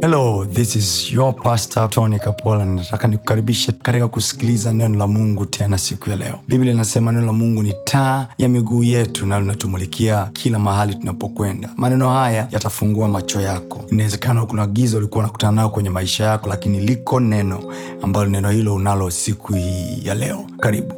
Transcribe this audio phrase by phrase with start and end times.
[0.00, 2.64] hello this is your pastor tony kapola.
[2.64, 6.40] Nataka nikukaribishe katika kusikiliza neno la mungu tena siku ya leo.
[6.48, 11.68] Biblia inasema neno la mungu ni taa ya miguu yetu na linatumulikia kila mahali tunapokwenda.
[11.76, 13.84] Maneno haya yatafungua macho yako.
[13.92, 18.74] Inawezekana kuna giza ulikuwa unakutana nayo kwenye maisha yako lakini liko neno ambalo neno hilo
[18.74, 20.46] unalo siku hii ya leo.
[20.60, 20.94] Karibu.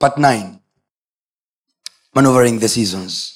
[0.00, 0.46] Part 9
[2.14, 3.32] maneuvering the seasons.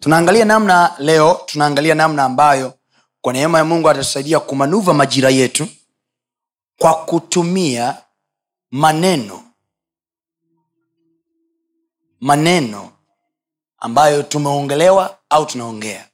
[0.00, 2.72] Tunaangalia namna leo tunaangalia namna ambayo
[3.20, 5.68] kwa neema ya mungu atatusaidia kumanuva majira yetu
[6.78, 8.02] kwa kutumia
[8.70, 9.44] maneno
[12.20, 12.92] maneno
[13.78, 16.08] ambayo tumeongelewa au tunaongea.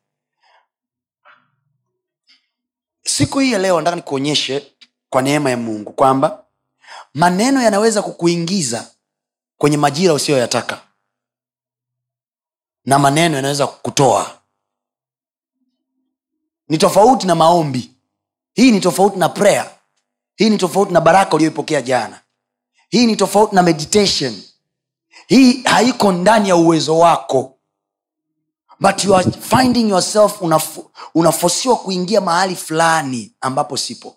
[3.04, 4.72] Siku hii ya leo nataka nikuonyeshe
[5.10, 6.44] kwa neema ya mungu kwamba
[7.14, 8.90] maneno yanaweza kukuingiza
[9.58, 10.80] kwenye majira usiyoyataka
[12.84, 14.35] na maneno yanaweza kukutoa
[16.68, 17.90] ni tofauti na maombi.
[18.54, 19.70] Hii ni tofauti na prayer.
[20.36, 22.20] Hii ni tofauti na baraka uliyoipokea jana.
[22.88, 24.42] Hii ni tofauti na meditation.
[25.26, 27.52] Hii haiko ndani ya uwezo wako.
[28.80, 34.16] But you are finding yourself unafo- unafosiwa kuingia mahali fulani ambapo sipo.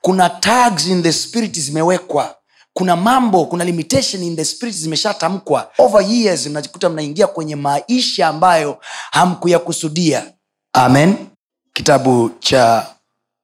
[0.00, 2.36] Kuna tags in the spirit zimewekwa.
[2.72, 5.70] Kuna mambo kuna limitation in the spirit zimeshatamkwa.
[5.78, 10.32] Over years mnajikuta mnaingia kwenye maisha ambayo hamkuyakusudia.
[10.72, 11.26] Amen
[11.72, 12.96] kitabu cha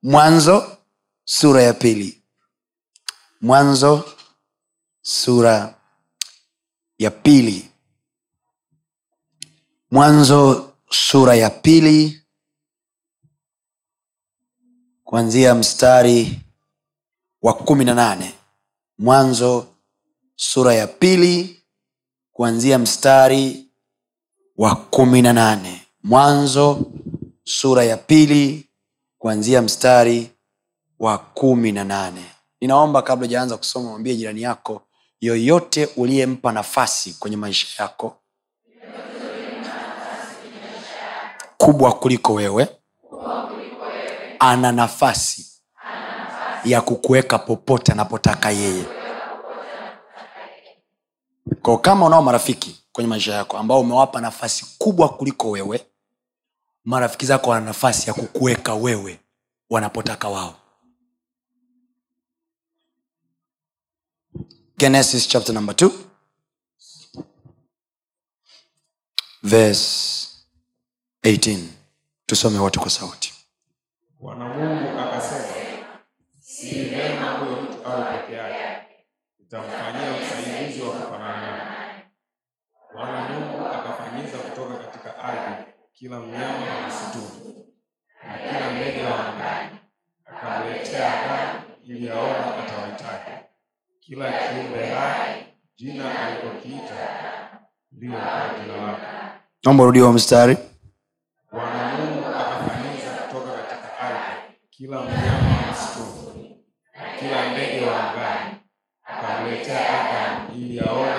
[0.02, 0.76] mwanzo
[1.24, 2.22] sura ya pili.
[3.40, 4.04] Mwanzo
[5.02, 5.74] sura
[6.98, 7.70] ya pili.
[9.90, 12.22] Mwanzo sura ya pili.
[15.04, 16.40] Kuanzia mstari
[17.42, 18.34] wa kumi na nane.
[18.98, 19.66] Mwanzo
[20.36, 21.62] sura ya pili.
[22.32, 23.68] Kuanzia mstari
[24.56, 25.86] wa kumi na nane.
[26.02, 26.92] Mwanzo
[27.48, 28.68] sura ya pili
[29.18, 30.30] kuanzia mstari
[30.98, 32.24] wa kumi na nane.
[32.60, 34.82] Ninaomba kabla ujaanza kusoma mwambie jirani yako
[35.20, 38.16] yoyote uliyempa nafasi kwenye maisha yako
[41.58, 42.68] kubwa kuliko wewe
[44.38, 45.46] ana nafasi
[46.64, 48.84] ya kukuweka popote anapotaka yeye.
[51.62, 55.86] Ko kama unao marafiki kwenye maisha yako ambao umewapa nafasi kubwa kuliko wewe
[56.88, 59.20] marafiki zako wana nafasi ya kukuweka wewe
[59.70, 60.56] wanapotaka wao.
[64.78, 65.90] Genesis chapter number 2
[69.42, 70.28] verse
[71.22, 71.58] 18
[72.26, 73.34] tusome wote kwa sauti.
[74.20, 75.47] Bwana mungu akasema
[85.98, 87.54] kila mnyama wa msituni
[88.26, 89.78] na kila ndege wa angani
[90.26, 93.44] akamletea adamu ili aone atawahitaji.
[94.00, 97.08] Kila kiumbe hai jina alipokiita
[97.92, 99.02] ndiyo kwa jina lake.
[99.64, 100.56] Naomba urudi wa mstari.
[101.52, 106.56] Bwana mungu akafanyiza kutoka katika ardhi kila mnyama wa msituni
[106.94, 108.56] na kila ndege wa angani
[109.04, 111.10] akamletea adamu ili aone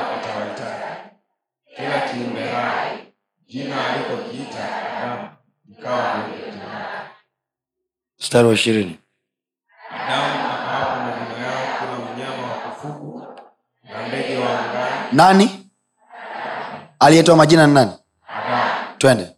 [3.50, 5.30] jina alipokiita adamu
[5.72, 7.10] ikawa ndio jina
[8.20, 9.00] mstari wa ishirini.
[9.92, 13.36] Adamu akawapa majina yao kila mnyama wa kufugwa
[13.84, 15.08] na ndege wa angani.
[15.12, 15.70] Nani?
[17.00, 17.92] Aliyetoa majina ni nani?
[18.28, 18.98] Adamu.
[18.98, 19.36] Twende.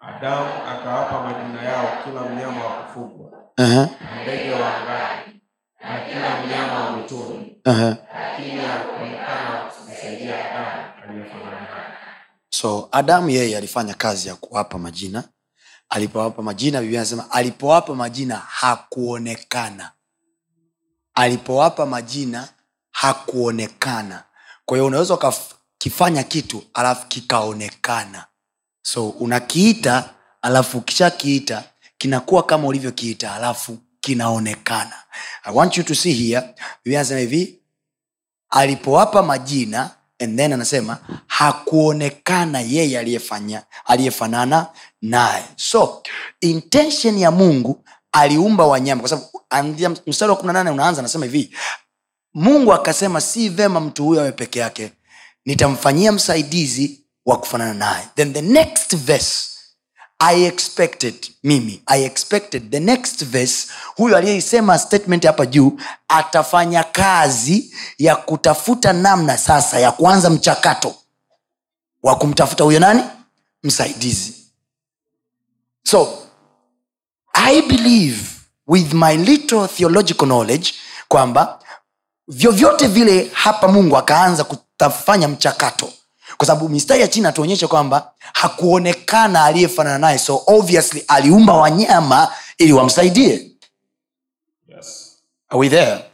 [0.00, 3.88] Adamu akawapa majina yao kila mnyama wa kufugwa uh-huh.
[4.04, 5.40] na ndege wa angani
[5.80, 7.56] na kila mnyama wa mwituni.
[7.64, 7.96] Uh-huh.
[12.60, 15.24] So adamu yeye alifanya kazi ya kuwapa majina.
[15.88, 19.92] Alipowapa majina biblia anasema alipowapa majina hakuonekana.
[21.14, 22.48] Alipowapa majina
[22.90, 24.24] hakuonekana.
[24.64, 28.26] Kwa hiyo unaweza ukakifanya kitu alafu kikaonekana.
[28.82, 30.10] So unakiita
[30.42, 31.64] alafu ukishakiita
[31.98, 34.94] kinakuwa kama ulivyokiita alafu kinaonekana.
[35.44, 36.54] I want you to see here
[36.84, 37.58] biblia anasema hivi
[38.50, 44.66] alipowapa majina and then anasema hakuonekana yeye aliyefanya aliyefanana
[45.02, 45.44] naye.
[45.56, 46.02] So
[46.40, 49.00] intention ya mungu aliumba wanyama.
[49.00, 49.30] Kwa sababu
[50.06, 51.56] mstari wa kumi na nane unaanza anasema hivi
[52.34, 54.92] mungu akasema si vema mtu huyo awe peke yake.
[55.44, 58.08] Nitamfanyia msaidizi wa kufanana naye.
[58.14, 59.55] Then the next verse
[60.18, 65.78] i expected mimi i expected the next verse huyu aliyeisema statement hapa juu
[66.08, 70.94] atafanya kazi ya kutafuta namna sasa ya kuanza mchakato
[72.02, 73.02] wa kumtafuta huyo nani?
[73.62, 74.34] Msaidizi.
[75.82, 76.18] So
[77.32, 78.20] i believe
[78.66, 80.74] with my little theological knowledge
[81.08, 81.58] kwamba
[82.28, 85.92] vyovyote vile hapa mungu akaanza kutafanya mchakato
[86.36, 90.18] kwa sababu mistari ya chini natuonyesha kwamba hakuonekana aliyefanana naye.
[90.18, 93.50] So obviously aliumba wanyama ili wamsaidie.
[94.68, 95.16] Yes.
[95.48, 96.04] Are we there?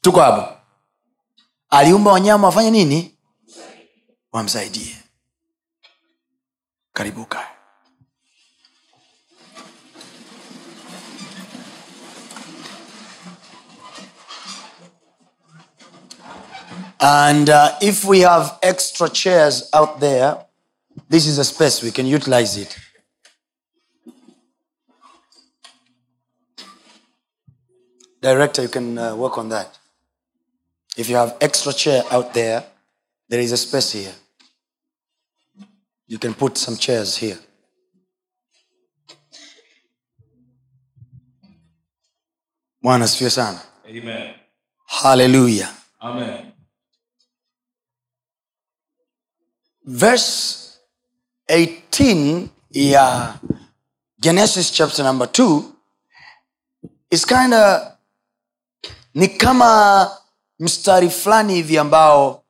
[0.00, 0.56] tuko hapo.
[1.70, 3.14] Aliumba wanyama wafanye nini?
[4.32, 4.96] Wamsaidie.
[6.92, 7.46] Karibu kae
[17.00, 20.36] and uh, if we have extra chairs out there
[21.08, 22.78] this is a space we can utilize it
[28.20, 29.78] director you can uh, work on that
[30.96, 32.64] if you have extra chair out there
[33.28, 34.12] there is a space here
[36.06, 37.38] you can put some chairs here
[42.82, 43.60] bwana asifiwe sana
[43.90, 44.34] Amen.
[44.86, 45.68] Hallelujah.
[46.00, 46.49] Amen.
[49.90, 50.56] Verse
[51.48, 53.34] 18 ya
[54.20, 55.62] genesis chapter number 2
[57.10, 57.82] is kind of
[59.14, 60.10] ni kama
[60.58, 62.44] mstari fulani hivi ambao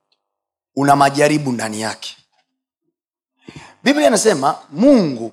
[0.76, 2.16] una majaribu ndani yake.
[3.82, 5.32] Biblia inasema mungu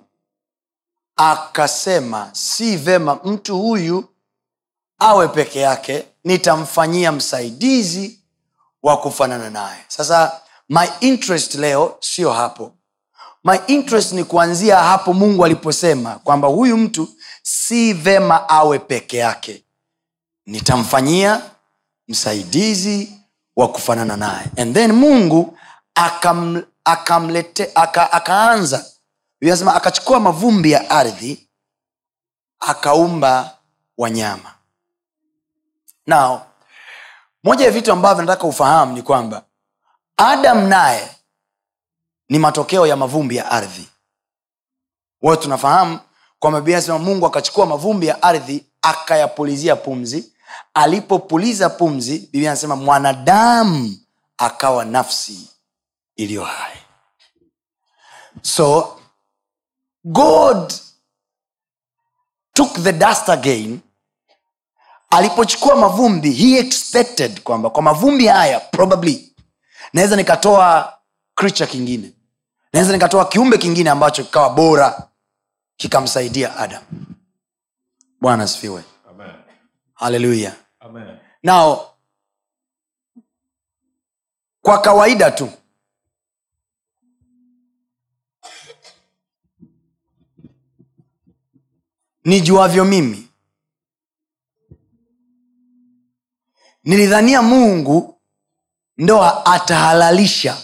[1.15, 4.09] akasema si vema mtu huyu
[4.99, 8.19] awe peke yake nitamfanyia msaidizi
[8.83, 9.85] wa kufanana naye.
[9.87, 12.73] Sasa my interest leo sio hapo.
[13.43, 17.09] My interest ni kuanzia hapo mungu aliposema kwamba huyu mtu
[17.43, 19.63] si vema awe peke yake.
[20.45, 21.41] Nitamfanyia
[22.07, 23.21] msaidizi
[23.55, 24.47] wa kufanana naye.
[24.57, 25.57] And then mungu
[25.95, 28.85] akam, akamlete aka, akaanza
[29.53, 31.49] asema akachukua mavumbi ya ardhi
[32.59, 33.57] akaumba
[33.97, 34.53] wanyama.
[36.07, 36.39] Now
[37.43, 39.43] moja ya vitu ambavyo nataka ufahamu ni kwamba
[40.17, 41.09] adam naye
[42.29, 43.87] ni matokeo ya mavumbi ya ardhi.
[45.21, 45.99] Wote tunafahamu
[46.39, 50.33] kwamba biblia anasema mungu akachukua mavumbi ya ardhi akayapulizia pumzi.
[50.73, 53.97] Alipopuliza pumzi biblia anasema mwanadamu
[54.37, 55.49] akawa nafsi
[56.15, 56.77] iliyo hai.
[58.41, 58.99] So
[60.03, 60.73] god
[62.53, 63.79] took the dust again.
[65.09, 69.26] Alipochukua mavumbi he expected kwamba kwa mavumbi haya probably
[69.97, 70.99] naweza nikatoa
[71.35, 72.11] creature kingine.
[72.73, 75.09] Naweza nikatoa kiumbe kingine ambacho kikawa bora
[75.77, 76.83] kikamsaidia adam.
[78.21, 78.83] Bwana asifiwe.
[79.93, 80.55] Haleluya
[81.43, 81.97] nao
[84.61, 85.49] kwa kawaida tu
[92.23, 93.27] nijuavyo mimi
[96.83, 98.16] nilidhania mungu
[98.97, 100.57] ndo atahalalisha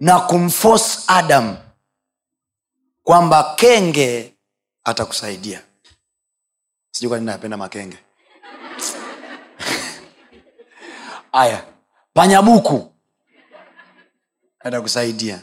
[0.00, 1.56] na kumforce adam
[3.02, 4.34] kwamba kenge
[4.84, 5.62] atakusaidia.
[6.90, 7.98] Sijui kwa nini napenda makenge.
[11.32, 11.66] Aya
[12.14, 12.92] panyabuku
[14.58, 15.40] atakusaidia.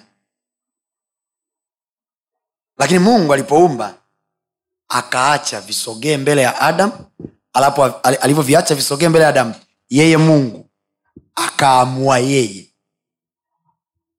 [2.77, 3.95] Lakini mungu alipoumba
[4.89, 6.91] akaacha visogee mbele ya adam
[8.03, 9.53] alivyoviacha visogee mbele ya adam
[9.89, 10.69] yeye mungu
[11.35, 12.65] akaamua yeye.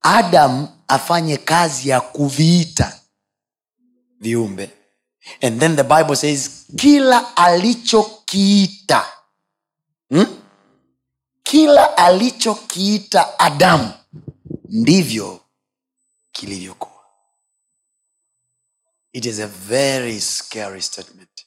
[0.02, 3.00] Adam afanye kazi ya kuviita
[4.20, 4.70] viumbe.
[5.42, 9.06] And then the bible says kila alichokiita
[10.08, 10.42] hmm?
[11.42, 13.92] kila alichokiita adamu
[14.68, 15.40] ndivyo
[16.32, 16.90] kilivyokuwa.
[19.12, 21.46] It is a very scary statement.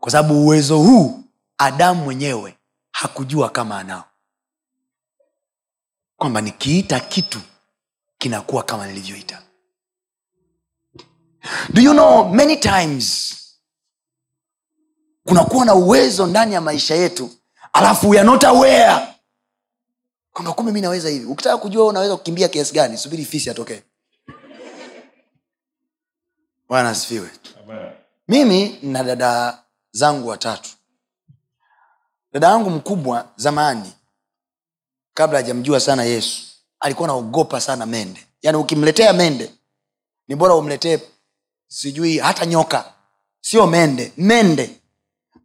[0.00, 1.24] Kwa sababu uwezo huu
[1.58, 2.58] adamu mwenyewe
[3.02, 4.04] hakujua kama anao.
[6.16, 7.40] Kwamba nikiita kitu
[8.18, 9.42] kinakuwa kama nilivyoita.
[11.72, 13.34] Do you know many times
[15.24, 17.30] kunakuwa na uwezo ndani ya maisha yetu
[17.72, 19.14] alafu we are not aware.
[20.32, 21.24] Kwamba kumbe mi naweza hivi.
[21.24, 23.82] Ukitaka kujua unaweza kukimbia kiasi gani subiri fisi atokee.
[26.68, 27.30] Bwana asifiwe.
[28.28, 30.70] Mimi na dada zangu watatu
[32.32, 33.92] dada yangu mkubwa zamani
[35.14, 36.42] kabla hajamjua sana yesu
[36.80, 38.26] alikuwa naogopa sana mende.
[38.42, 39.54] Yaani ukimletea mende
[40.28, 41.00] ni bora umletee
[41.68, 42.94] sijui hata nyoka.
[43.40, 44.78] Sio mende mende.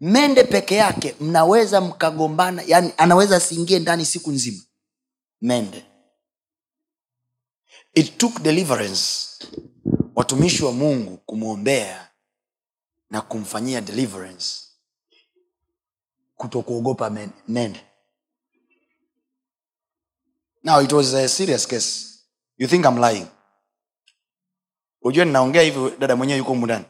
[0.02, 4.64] Mende peke yake mnaweza mkagombana yani anaweza asiingie ndani siku nzima.
[5.42, 5.86] Mende.
[7.94, 9.28] It took deliverance
[10.16, 12.10] watumishi wa mungu kumwombea
[13.10, 14.67] na kumfanyia deliverance
[16.38, 17.10] kuto kuogopa
[17.48, 17.88] mende
[20.68, 22.24] now it was a serious case.
[22.58, 23.28] You think I'm lying?
[25.02, 26.86] Ujue ninaongea hivi dada mwenyewe yuko mundani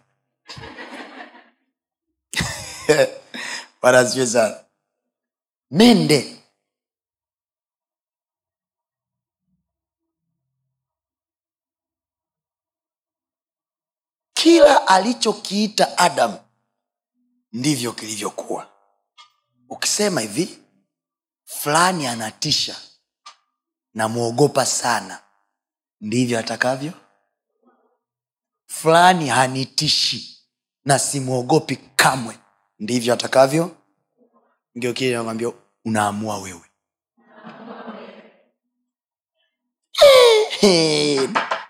[2.89, 3.07] ndani.
[3.81, 4.63] Bwana sana
[5.71, 6.33] mende.
[14.33, 16.37] Kila alichokiita adam
[17.53, 18.76] ndivyo kilivyokuwa
[19.69, 20.59] ukisema hivi
[21.45, 22.75] fulani anatisha
[23.93, 25.19] namwogopa sana.
[26.01, 26.93] Ndivyo atakavyo.
[28.67, 30.43] Fulani hanitishi
[30.85, 32.39] na simwogopi kamwe.
[32.79, 33.75] Ndivyo atakavyo.
[34.75, 35.51] Ndio kile namwambia
[35.85, 36.61] unaamua wewe.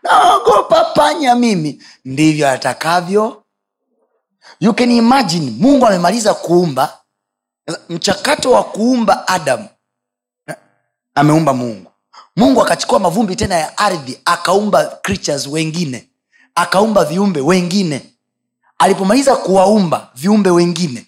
[0.04, 1.84] Naogopa panya mimi.
[2.06, 3.44] Ndivyo atakavyo.
[4.60, 6.97] You can imagine mungu amemaliza kuumba
[7.90, 9.68] mchakato wa kuumba adam
[11.16, 11.92] ameumba mungu.
[12.36, 16.10] Mungu akachukua mavumbi tena ya ardhi akaumba creatures wengine
[16.56, 18.14] akaumba viumbe wengine.
[18.80, 21.06] Alipomaliza kuwaumba viumbe wengine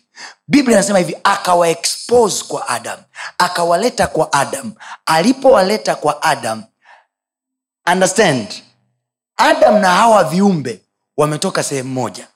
[0.47, 2.99] biblia inasema hivi akawaexpose kwa adam
[3.37, 4.71] akawaleta kwa adam.
[5.05, 6.63] Alipowaleta kwa adam
[7.91, 8.63] understand
[9.37, 10.81] adam na hawa viumbe
[11.17, 12.27] wametoka sehemu moja.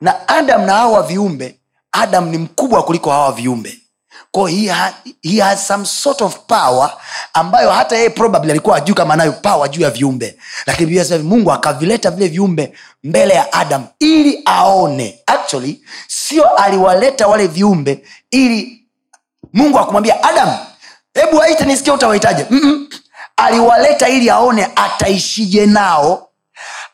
[0.00, 1.60] Na adam na hawa viumbe
[1.96, 3.78] adam ni mkubwa kuliko hawa viumbe.
[4.30, 6.90] Ko he, ha, he has some sort of power
[7.34, 10.38] ambayo hata yeye probably alikuwa ajuu kama anayo power juu ya viumbe.
[10.66, 12.72] Lakini mungu akavileta vile viumbe
[13.04, 15.18] mbele ya adam ili aone.
[15.26, 18.86] Actually sio aliwaleta wale viumbe ili
[19.52, 20.48] mungu akumwambia adam
[21.14, 22.46] hebu waite nisikia utawahitaje.
[23.36, 26.28] Aliwaleta ili aone ataishije nao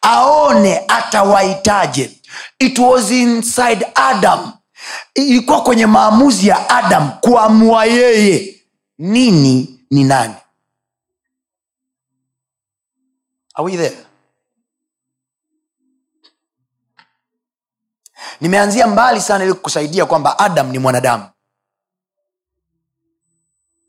[0.03, 2.11] aone atawahitaje.
[2.59, 4.53] It was inside adam
[5.15, 8.63] ilikuwa kwenye maamuzi ya adam kuamua yeye
[8.99, 10.35] nini ni nani?
[13.55, 13.97] Are we there?
[18.41, 21.29] nimeanzia mbali sana ili kukusaidia kwamba adam ni mwanadamu.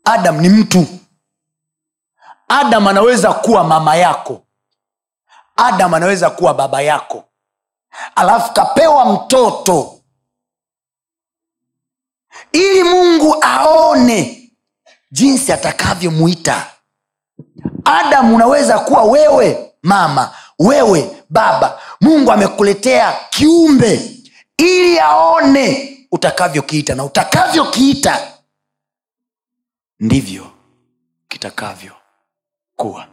[0.04, 0.86] Adam ni mtu.
[2.48, 4.42] Adam anaweza kuwa mama yako.
[5.56, 7.24] Adam anaweza kuwa baba yako.
[8.14, 9.93] Alafu kapewa mtoto
[12.54, 14.50] ili mungu aone
[15.10, 16.66] jinsi atakavyomuita.
[17.84, 21.80] Adamu unaweza kuwa wewe mama wewe baba.
[22.00, 24.10] Mungu amekuletea kiumbe
[24.56, 28.32] ili aone utakavyokiita na utakavyokiita
[30.00, 30.50] ndivyo
[31.28, 31.92] kitakavyo
[32.76, 33.06] kuwa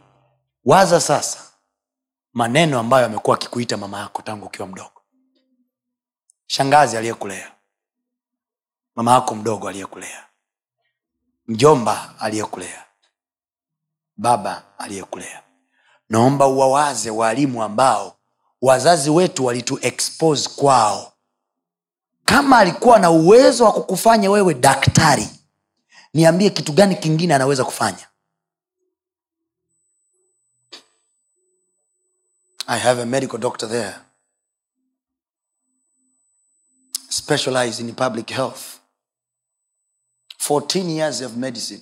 [0.66, 1.40] waza sasa
[2.34, 5.02] maneno ambayo amekuwa akikuita mama yako tangu ukiwa mdogo.
[6.48, 7.52] Shangazi aliyekulea
[8.96, 10.26] mama yako mdogo aliyekulea.
[11.48, 12.86] Mjomba aliyekulea.
[14.18, 15.44] Baba aliyekulea.
[16.10, 18.18] Naomba uwawaze waalimu ambao
[18.62, 21.14] wazazi wetu walitu expose kwao.
[22.26, 25.28] Kama alikuwa na uwezo wa kukufanya wewe daktari
[26.14, 28.08] niambie kitu gani kingine anaweza kufanya.
[32.68, 33.96] I have a medical doctor there.
[37.10, 38.81] Specialized in public health
[40.42, 41.82] 14 years of medicine.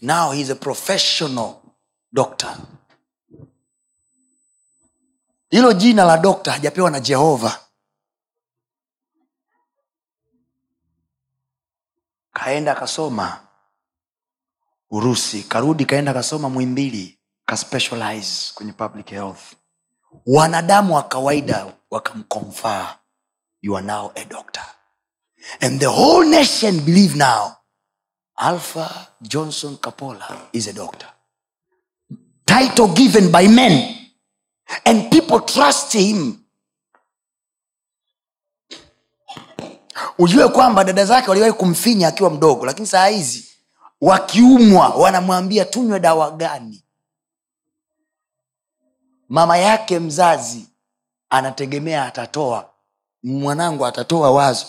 [0.00, 1.60] Now he's a professional
[2.12, 2.56] doctor.
[5.50, 7.60] Hilo jina la dokta hajapewa na jehova.
[12.32, 13.46] Kaenda akasoma
[14.90, 19.40] urusi karudi kaenda akasoma mwimbili kaspecialize kwenye public health.
[20.26, 22.98] Wanadamu wa kawaida wakamconfer
[23.62, 24.60] you are now a doctor.
[25.60, 27.56] And the whole nation believe now
[28.38, 31.06] alpha johnson kapola is a doctor.
[32.46, 33.96] Title given by men.
[34.86, 36.44] And people trust him.
[40.18, 43.48] Ujue kwamba dada zake waliwahi kumfinya akiwa mdogo lakini saa hizi
[44.00, 46.84] wakiumwa wanamwambia tunywe dawa gani?
[49.28, 50.68] Mama yake mzazi
[51.30, 52.69] anategemea atatoa
[53.22, 54.66] mwanangu atatoa wazo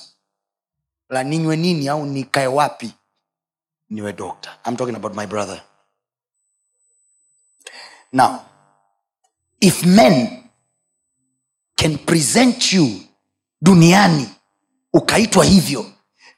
[1.10, 2.94] la ninywe nini au nikae wapi?
[3.90, 4.52] Niwe doctor.
[4.68, 5.62] I'm talking about my brother.
[8.14, 8.40] Now
[9.62, 10.44] if men
[11.76, 13.02] can present you
[13.62, 14.30] duniani
[14.94, 15.86] ukaitwa hivyo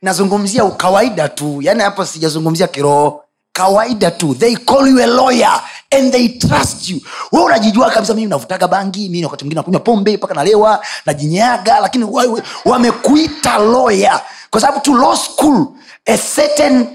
[0.01, 1.61] nazungumzia ukawaida tu.
[1.61, 3.23] Yani hapo sijazungumzia kiroho.
[3.51, 4.35] Kawaida tu.
[4.35, 5.61] They call you a lawyer
[5.97, 6.99] and they trust you.
[7.31, 12.03] We unajijua kabisa mimi navutaga bangi mi wakati mwingine nakunywa pombe mpaka nalewa najinyaga lakini
[12.03, 14.21] wa- wa- wamekuita lawyer.
[14.49, 15.67] Kwa sababu tu law school
[16.05, 16.87] a certain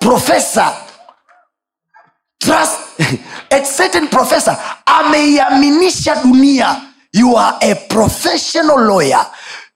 [0.00, 0.72] professor
[2.38, 2.78] trust
[3.50, 4.08] a certain
[4.86, 6.82] ameiaminisha dunia.
[7.12, 9.26] You are a professional lawyer.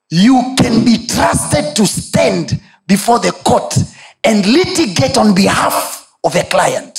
[0.09, 3.75] You can be trusted to stand before the court
[4.23, 6.90] and litigate on behalf of a client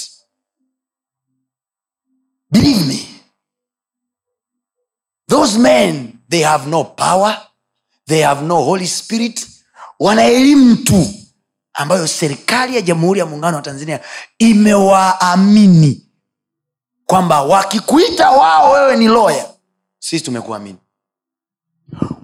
[2.52, 3.09] believe me.
[5.28, 7.37] Those men they have no power.
[8.06, 9.47] They have no holy spirit.
[10.00, 11.06] Wana elimu tu
[11.75, 14.00] ambayo serikali ya jamhuri ya muungano wa tanzania
[14.38, 16.06] imewaamini
[17.06, 19.47] kwamba wakikuita wao wewe ni loya
[19.99, 20.78] sisi tumekuamini.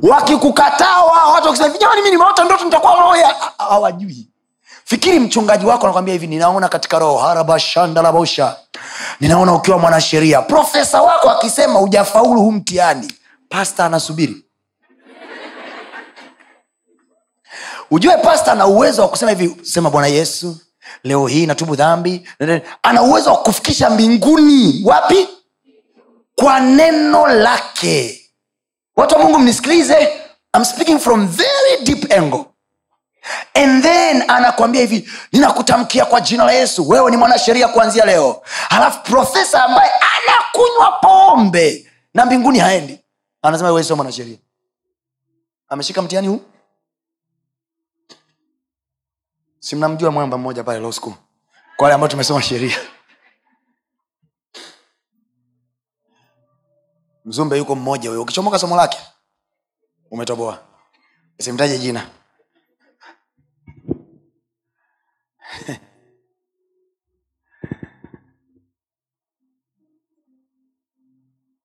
[0.02, 4.28] Wakikukataa wao watu wakisema "Hivi jamani mi nimeota ndoto nitakuwa loya hawajui
[4.88, 8.56] fikiri mchungaji wako anakwambia hivi ninaona katika roho harabashandalabosha
[9.20, 13.12] ninaona ukiwa mwanasheria profesa wako akisema ujafaulu hu mtihani
[13.48, 14.44] pasta anasubiri.
[17.90, 20.56] Ujue pasta ana uwezo wa kusema hivi sema bwana yesu
[21.04, 22.28] leo hii natubu dhambi.
[22.82, 24.82] Ana uwezo wa kufikisha mbinguni.
[24.84, 25.28] Wapi?
[26.34, 28.20] Kwa neno lake.
[28.96, 30.08] Watu wa mungu mnisikilize.
[30.56, 32.44] I'm speaking from very deep angle
[33.54, 36.88] and then anakwambia hivi ninakutamkia kwa jina la yesu.
[36.88, 38.42] Wewe ni mwanasheria kuanzia leo.
[38.68, 43.00] Halafu profesa ambaye anakunywa pombe na mbinguni haendi.
[43.42, 44.38] Anasema wewe sio mwanasheria.
[45.68, 46.40] Ameshika mtihani huu?
[49.60, 51.14] Si mnamjua mwamba mmoja pale law school.
[51.76, 52.78] Kwa wale ambao tumesoma sheria.
[57.24, 58.22] Mzumbe yuko mmoja huyo.
[58.22, 58.98] Ukichomoka somo lake
[60.10, 60.58] umetoboa.
[61.38, 62.06] Simtaje jina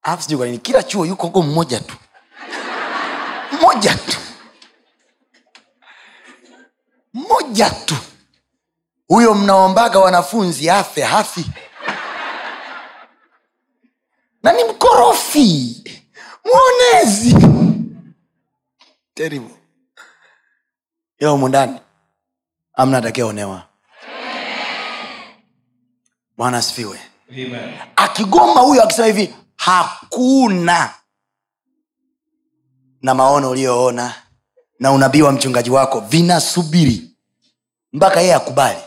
[0.04, 1.96] alafu sijui kwa kila chuo yuko huko mmoja tu.
[3.52, 4.18] Mmoja tu.
[7.14, 7.96] Mmoja tu.
[9.08, 11.46] Huyo mnaombaga wanafunzi afe hafi.
[14.44, 15.84] Na ni mkorofi.
[16.46, 17.36] Mwonezi
[19.14, 19.56] terrible.
[21.20, 21.80] Ila umundani
[22.74, 23.68] amna atakayeonewa
[26.38, 27.00] bwana asifiwe.
[27.96, 30.94] Akigoma huyo akisema hivi hakuna
[33.02, 34.16] na maono uliyoona
[34.80, 37.10] na unabii wa mchungaji wako vinasubiri
[37.94, 38.80] mpaka yeye akubali.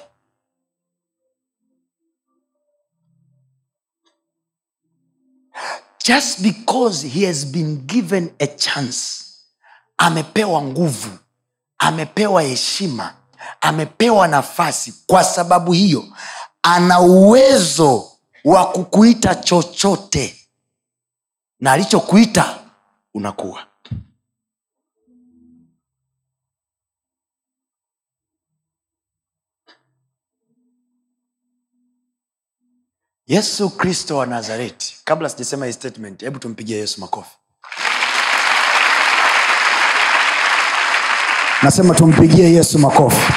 [6.05, 9.23] Just because he has been given a chance
[9.99, 11.11] amepewa nguvu
[11.79, 13.15] amepewa heshima
[13.61, 16.05] amepewa nafasi kwa sababu hiyo
[16.69, 18.11] ana uwezo
[18.45, 20.37] wa kukuita chochote
[21.61, 22.59] na alichokuita
[23.15, 23.67] unakuwa.
[33.27, 34.97] Yesu kristo wa nazareti.
[35.05, 37.31] Kabla sijasema hii statement hebu tumpigie yesu makofi.
[41.63, 43.33] Nasema tumpigie yesu makofi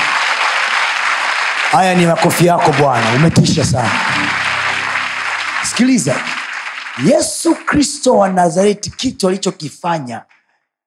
[1.71, 3.13] haya ni makofi yako bwana.
[3.15, 3.91] Umetisha sana.
[5.63, 6.15] Sikiliza.
[7.05, 10.21] Yesu kristo wa nazareti kitu alichokifanya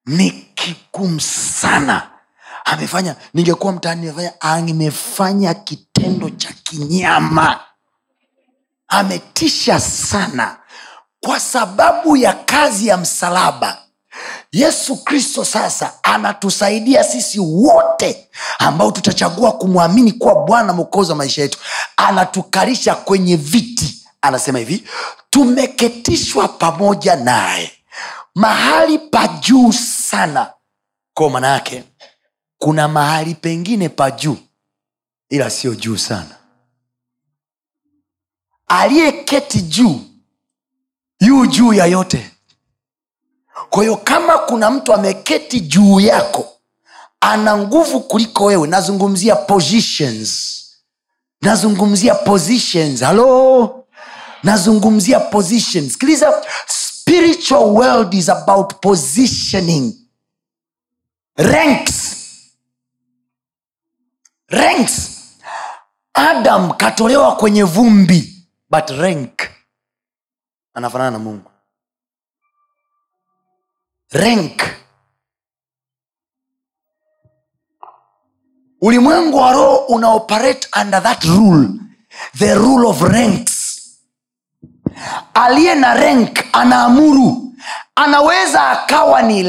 [0.06, 2.08] ni kigumu sana.
[2.64, 7.60] Amefanya ningekuwa mtaani amefanya kitendo cha kinyama.
[8.88, 10.56] Ametisha sana.
[11.20, 13.78] Kwa sababu ya kazi ya msalaba
[14.52, 21.58] yesu kristo sasa anatusaidia sisi wote ambao tutachagua kumwamini kuwa bwana mwokozi wa maisha yetu.
[21.96, 24.02] Anatukalisha kwenye viti.
[24.22, 24.84] Anasema hivi
[25.30, 27.72] tumeketishwa pamoja naye
[28.34, 30.52] mahali pa juu sana.
[31.14, 31.84] Kwa maana yake
[32.58, 34.36] kuna mahali pengine pa juu
[35.30, 36.36] ila sio juu sana.
[38.68, 40.00] Aliyeketi juu
[41.20, 42.30] yu juu ya yote
[43.70, 46.48] kwa hiyo kama kuna mtu ameketi juu yako
[47.20, 50.58] ana nguvu kuliko wewe nazungumzia positions.
[51.42, 53.00] Nazungumzia positions.
[53.02, 53.84] Halo
[54.42, 55.92] nazungumzia positions.
[55.92, 59.94] Sikiliza spiritual world is about positioning.
[61.36, 62.16] Ranks.
[64.48, 65.10] Ranks.
[66.14, 69.40] Adam katolewa kwenye vumbi but rank
[70.74, 71.50] anafanana na mungu
[74.12, 74.62] rank.
[78.80, 81.68] Ulimwengu wa roho unaoperate under that rule
[82.38, 83.72] the rule of ranks.
[85.34, 87.52] Aliye na rank anaamuru
[87.94, 89.40] anaweza akawa ni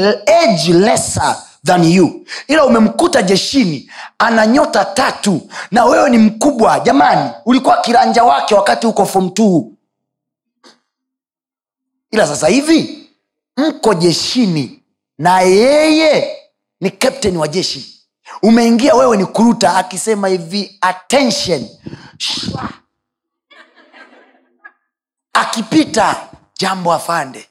[0.42, 2.26] age lesser than you.
[2.48, 6.80] Ila umemkuta jeshini ana nyota tatu na wewe ni mkubwa.
[6.80, 9.64] Jamani ulikuwa kiranja wake wakati uko fom t
[12.10, 13.03] ila sasa hivi
[13.56, 14.82] mko jeshini
[15.18, 16.36] na yeye
[16.80, 18.00] ni kapten wa jeshi.
[18.42, 21.68] Umeingia wewe ni kuruta akisema hivi attention.
[22.18, 22.70] Shwa.
[25.32, 27.48] akipita jambo afande.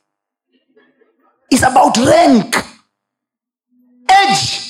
[1.49, 2.55] It's about rank.
[4.07, 4.61] Age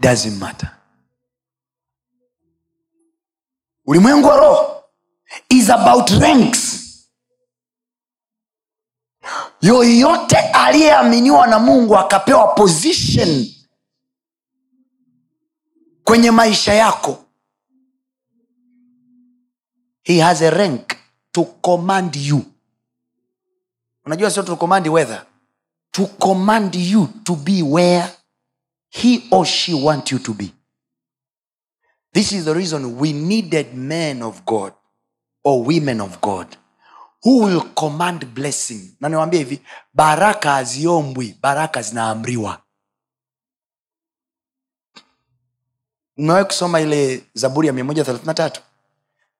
[0.00, 0.70] doesn't matter.
[3.86, 4.82] Ulimwengu wa roho
[5.48, 6.81] is about ranks
[9.62, 13.46] yoyote aliyeaminiwa na mungu akapewa position
[16.04, 17.24] kwenye maisha yako
[20.02, 20.96] he has a rank
[21.32, 22.44] to command you.
[24.04, 25.26] Unajua sio to command weather
[25.90, 28.08] to command you to be where
[28.88, 30.52] he or she want you to be.
[32.12, 34.72] This is the reason we needed men of god
[35.44, 36.46] or women of god
[37.24, 38.96] who will command blessing?
[39.00, 39.62] Na niwambia hivi
[39.94, 42.58] baraka haziombwi baraka zinaamriwa.
[46.16, 48.60] Umewahi kusoma ile zaburi ya 133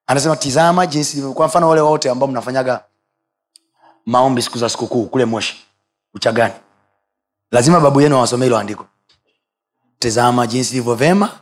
[0.07, 2.85] anasema tizama jinsi kwa mfano wale wote ambao mnafanyaga
[4.07, 5.65] maombi siku za sikukuu kule moshi.
[6.15, 6.55] Uchagani.
[7.51, 8.87] Lazima babu yenu awasomee hilo andiko.
[9.99, 11.39] Tizama jinsi ilivyo vema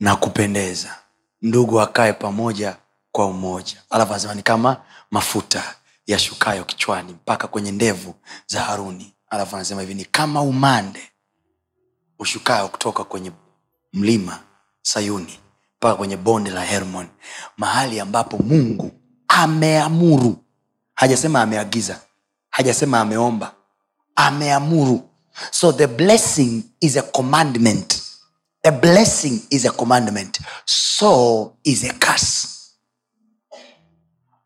[0.00, 0.94] na kupendeza.
[1.42, 2.76] Ndugu akae pamoja
[3.12, 3.82] kwa umoja.
[3.90, 4.76] Alafu anasema ni kama
[5.14, 5.74] mafuta
[6.06, 8.14] yashukayo kichwani mpaka kwenye ndevu
[8.46, 9.14] za haruni.
[9.30, 11.00] Alafu anasema hivi ni kama umande
[12.18, 13.32] ushukayo kutoka kwenye
[13.92, 14.40] mlima
[14.82, 15.38] sayuni
[15.76, 17.06] mpaka kwenye bonde la hermon
[17.56, 18.90] mahali ambapo mungu
[19.28, 20.36] ameamuru.
[20.94, 22.00] Hajasema ameagiza
[22.50, 23.54] hajasema ameomba
[24.16, 25.08] ameamuru.
[25.50, 28.02] So the blessing is a commandment.
[28.64, 30.40] A blessing is a commandment.
[30.64, 32.53] So is a curse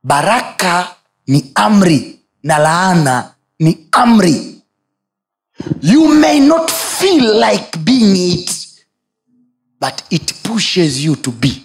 [0.08, 4.62] baraka ni amri na laana ni amri.
[5.82, 8.50] You may not feel like being it
[9.80, 11.62] but it pushes you to be.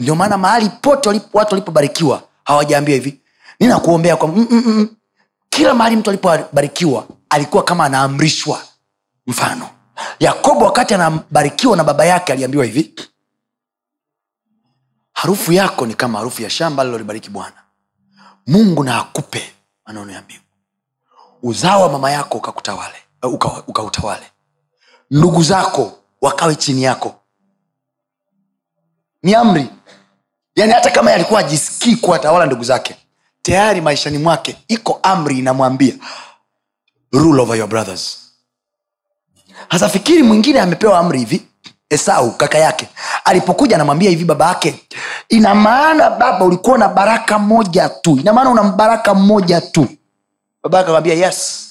[0.00, 3.20] Ndio maana mahali pote watu walipobarikiwa hawajaambiwa hivi
[3.60, 4.88] ninakuombea kwa mm, mm, mm.
[5.50, 8.62] kila mahali mtu alipobarikiwa alikuwa kama anaamrishwa.
[9.26, 9.68] Mfano
[10.20, 12.94] yakobo wakati anabarikiwa na baba yake aliambiwa hivi
[15.12, 17.56] harufu yako ni kama harufu ya shamba alilolibariki bwana
[18.46, 19.52] mungu na akupe
[19.86, 20.42] maneno ya mbingu.
[21.42, 24.26] Uzao wa mama yako ukakutawale uka- ukautawale.
[25.10, 27.14] Ndugu zako wakawe chini yako.
[29.22, 29.68] Ni amri.
[30.56, 32.96] Yaani hata kama alikuwa ajisikii kuwatawala ndugu zake
[33.42, 35.94] tayari maishani mwake iko amri inamwambia
[37.12, 38.18] rule over your brothers.
[39.68, 41.48] Hasa fikiri mwingine amepewa amri hivi
[41.96, 42.88] esau kaka yake
[43.24, 44.84] alipokuja anamwambia hivi baba yake
[45.28, 48.18] ina maana baba ulikuwa na baraka moja tu.
[48.18, 49.88] Ina maana una baraka mmoja tu.
[50.62, 51.62] Baba akamwambia yes.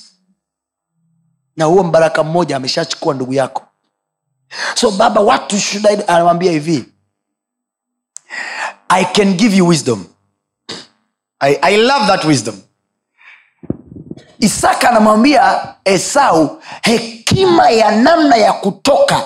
[1.58, 3.62] Na huo mbaraka mmoja ameshachukua ndugu yako.
[4.76, 5.56] So baba watu
[6.08, 6.86] anamwambia hivi
[8.90, 10.06] i can give you wisdom.
[11.40, 12.56] I, i love that wisdom.
[14.40, 19.24] Isaka anamwambia esau hekima ya namna ya kutoka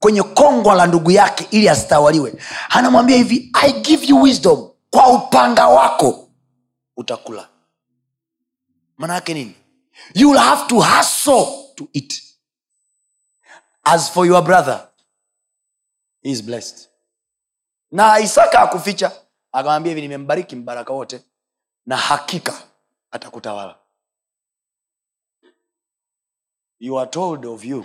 [0.00, 2.34] kwenye kongwa la ndugu yake ili asitawaliwe.
[2.70, 4.70] Anamwambia hivi i give you wisdom.
[4.90, 6.28] Kwa upanga wako
[6.96, 7.48] utakula.
[8.96, 9.54] Maana nini?
[10.14, 12.22] You will have to hustle to eat.
[13.84, 14.88] As for your brother
[16.22, 16.88] he is blessed.
[17.90, 19.12] Na isaka akuficha
[19.52, 21.24] akamwambia hivi nimembariki mbaraka wote
[21.86, 22.62] na hakika
[23.10, 23.78] atakutawala.
[26.78, 27.84] You are told of you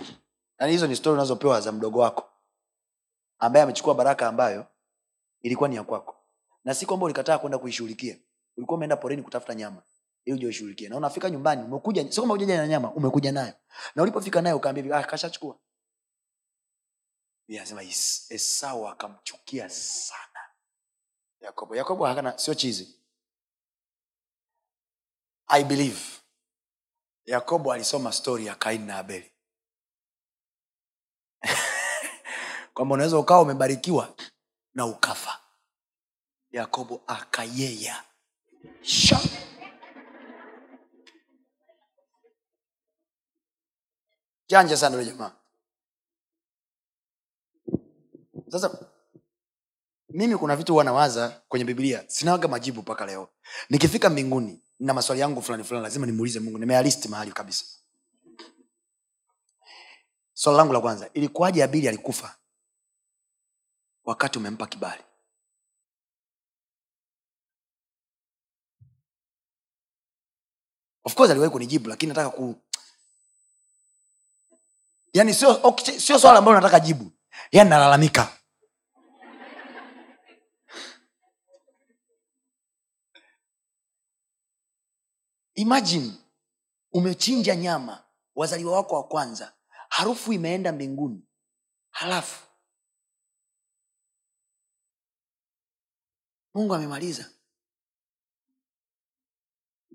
[0.58, 2.30] yani hizo ni stori unazopewa za mdogo wako
[3.38, 4.66] ambaye amechukua baraka ambayo
[5.40, 6.16] ilikuwa ni ya kwako.
[6.64, 8.18] Na si kwamba ulikataa kwenda kuishughulikia
[8.56, 9.82] ulikuwa umeenda porini kutafuta nyama
[10.24, 13.54] ili uje na unafika nyumbani umekuja sio kama ujaja na nyama umekuja nayo.
[13.94, 15.58] Na ulipofika nayo ukaambia hivi, ah, kashachukua.
[17.48, 17.82] Biblia inasema
[18.30, 20.40] esau akamchukia sana.
[21.40, 23.02] Yakobo yakobo hakana sio chizi.
[25.46, 26.00] I believe.
[27.24, 29.35] Yakobo alisoma stori ya kaini na abeli
[32.74, 34.14] kwamba unaweza ukawa umebarikiwa
[34.74, 35.40] na ukafa.
[36.50, 38.02] Yakobo akayeya.
[38.82, 39.20] Sha.
[44.48, 45.32] janja sana ule jamaa.
[48.48, 48.78] Sasa
[50.08, 52.04] mimi kuna vitu huwa nawaza kwenye biblia.
[52.06, 53.28] Sinawaga majibu mpaka leo.
[53.70, 56.58] Nikifika mbinguni na maswali yangu fulani fulani lazima nimuulize mungu.
[56.58, 57.64] Nimealisti mahali kabisa
[60.46, 62.36] swali langu la kwanza ilikuwaje abili alikufa
[64.04, 65.02] wakati umempa kibali?
[71.04, 72.54] Of course aliwahi kunijibu lakini nataka ku
[75.12, 77.10] yani sio okay, sio swala ambalo nataka jibu.
[77.52, 78.38] Yani nalalamika.
[85.54, 86.12] Imagine
[86.92, 88.04] umechinja nyama
[88.34, 89.55] wazaliwa wako wa kwanza
[89.96, 91.22] harufu imeenda mbinguni.
[91.90, 92.46] Halafu
[96.54, 97.30] mungu amemaliza.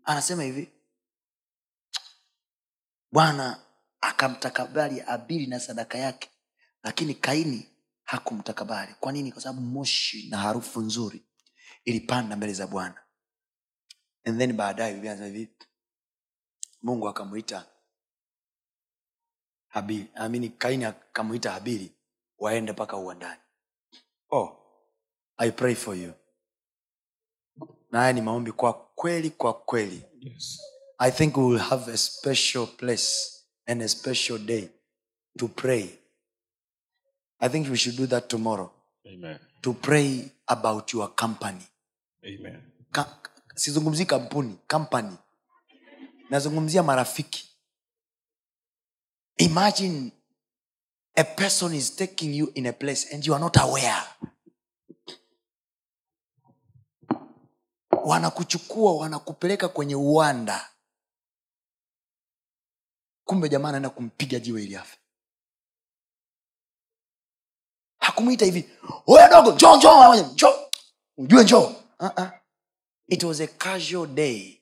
[0.04, 0.72] Anasema hivi
[3.12, 3.66] bwana
[4.02, 6.30] akamtakabali abili na sadaka yake
[6.84, 7.70] lakini kaini
[8.04, 8.94] hakumtakabali.
[9.00, 9.32] Kwa nini?
[9.32, 11.26] Kwa sababu moshi na harufu nzuri
[11.86, 13.04] ilipanda mbele za bwana.
[14.26, 15.56] And then baadaye hivi
[16.82, 17.71] mungu akamwita
[19.72, 21.92] habili amini kaini akamwita habili
[22.38, 23.42] waende mpaka uwandani
[24.32, 24.58] oh,
[25.38, 26.14] i pray for you
[27.92, 30.62] na haya ni maombi kwa kweli kwa kweli Yes.
[30.98, 33.32] I think we will have a special place
[33.66, 34.70] and a special day
[35.40, 35.90] to pray.
[37.40, 38.70] I think we should do that tomorrow
[39.08, 39.40] Amen.
[39.62, 41.62] to pray about your company.
[42.24, 42.62] Amen.
[42.92, 43.20] Ka-
[43.56, 45.18] sizungumzii kampuni company
[46.30, 47.51] nazungumzia marafiki
[49.38, 50.12] imagine
[51.18, 54.04] a person is taking you in a place and you are not aware.
[58.06, 60.70] Wanakuchukua wanakupeleka kwenye uwanda.
[63.26, 64.98] Kumbe jamaa anaenda kumpiga jiwe ili afe.
[68.00, 68.70] Hakumwita hivi
[69.08, 70.70] oya dogo njoo njoo njoo
[71.18, 71.76] ujue njoo.
[72.00, 72.30] Uh-uh.
[73.08, 74.58] it was a casual day.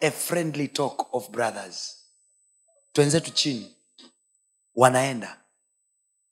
[0.00, 2.05] A friendly talk of brothers
[2.96, 3.76] twenzetu chini
[4.74, 5.44] wanaenda.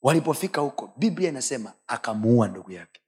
[0.02, 3.00] Walipofika huko biblia inasema akamuua ndugu yake.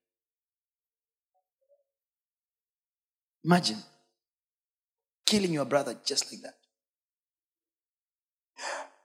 [3.45, 3.83] Imagine
[5.25, 6.55] killing your brother just like that.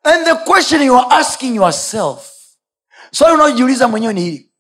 [0.04, 2.32] And the question you are asking yourself
[3.12, 4.54] swali unaojiuliza mwenyewe ni hili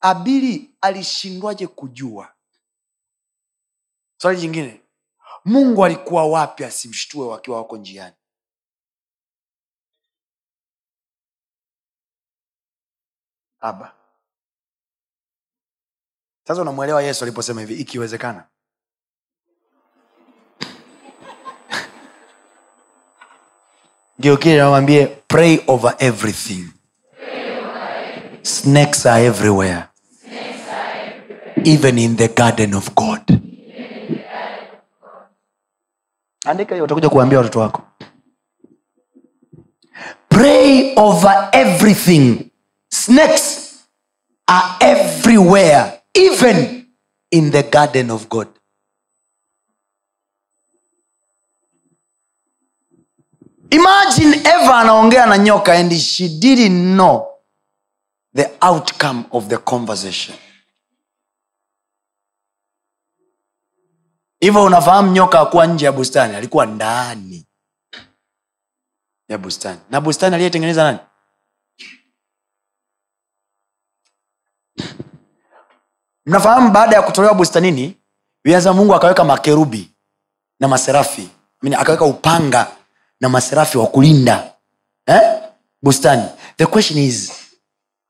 [0.00, 2.34] abili alishindwaje kujua?
[4.22, 4.80] Swali jingine
[5.44, 8.16] mungu alikuwa wapi asimshtue wakiwa wako njiani
[13.66, 13.92] aba
[16.48, 18.44] sasa unamwelewa yesu aliposema hivi ikiwezekana.
[24.20, 26.64] Geukile nawambie pray over everything.
[28.42, 29.82] Snakes are everywhere.
[31.64, 33.40] Even in the garden of god.
[36.44, 37.82] Andika hiyo utakuja kuambia watoto wako.
[40.28, 42.45] Pray over everything
[42.90, 43.74] snakes
[44.48, 46.86] are everywhere even
[47.30, 48.48] in the garden of god.
[53.70, 57.26] Imagine eva anaongea na nyoka and she didn't know
[58.34, 60.36] the outcome of the conversation.
[64.40, 67.46] Hivyo unafahamu nyoka akuwa nje ya bustani alikuwa ndani
[69.28, 69.80] ya bustani.
[69.90, 70.98] Na bustani aliyetengeneza nani
[76.26, 77.96] mnafahamu baada ya kutolewa bustanini
[78.44, 79.90] viaza mungu akaweka makerubi
[80.60, 81.28] na maserafi.
[81.62, 82.76] I akaweka upanga
[83.20, 84.54] na maserafi wa kulinda
[85.06, 85.20] eh?
[85.82, 86.28] bustani.
[86.56, 87.32] The question is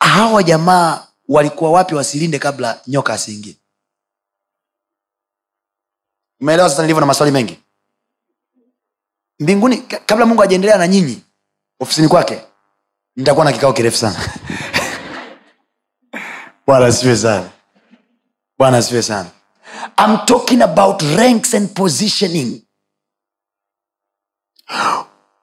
[0.00, 3.56] hawa jamaa walikuwa wapi wasilinde kabla nyoka asiingie?
[6.40, 7.58] Umeelewa sasa nilivyo na maswali mengi?
[9.40, 11.22] Mbinguni kabla mungu ajaendelea na nyinyi
[11.80, 12.42] ofisini kwake
[13.16, 14.16] nitakuwa na kikao kirefu sana.
[16.66, 17.50] Bwana siwe sana
[18.58, 19.30] bwana asifiwe sana.
[19.98, 22.62] I'm talking about ranks and positioning.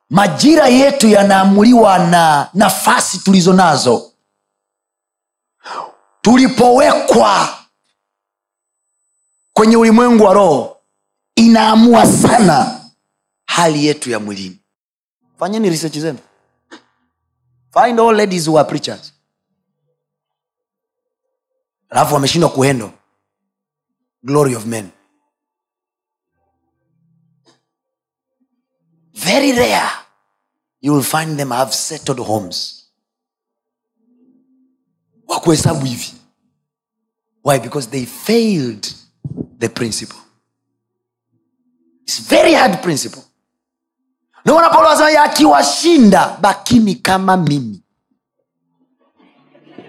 [0.09, 4.11] Majira yetu yanaamuliwa na nafasi tulizo nazo.
[6.21, 7.57] Tulipowekwa
[9.53, 10.77] kwenye ulimwengu wa roho
[11.35, 12.81] inaamua sana
[13.45, 14.59] hali yetu ya mwilini.
[15.39, 16.19] Fanyeni research zenu.
[17.73, 19.13] Find all ladies who are preachers.
[21.89, 22.91] Alafu wameshindwa kuhendo
[24.25, 24.91] glory of men.
[29.13, 29.89] Very rare
[30.81, 32.89] you will find them have settled homes.
[35.27, 36.13] Wakuhesabu hivi.
[37.41, 37.59] Why?
[37.59, 38.93] Because they failed
[39.59, 40.19] the principle.
[42.03, 43.23] It's very hard principle.
[44.45, 47.83] Ndio paulo anasema akiwashinda bakini kama mimi.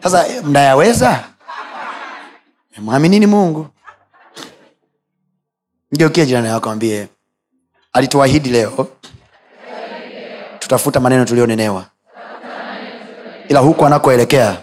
[0.03, 1.25] Sasa eh, mnayaweza?
[2.79, 3.66] Mwaminini mungu
[5.95, 7.09] ngeukia jirani yako ambie
[7.93, 8.89] alituahidi leo
[10.59, 11.87] tutafuta maneno tulionenewa.
[13.49, 14.57] Ila huku anakoelekea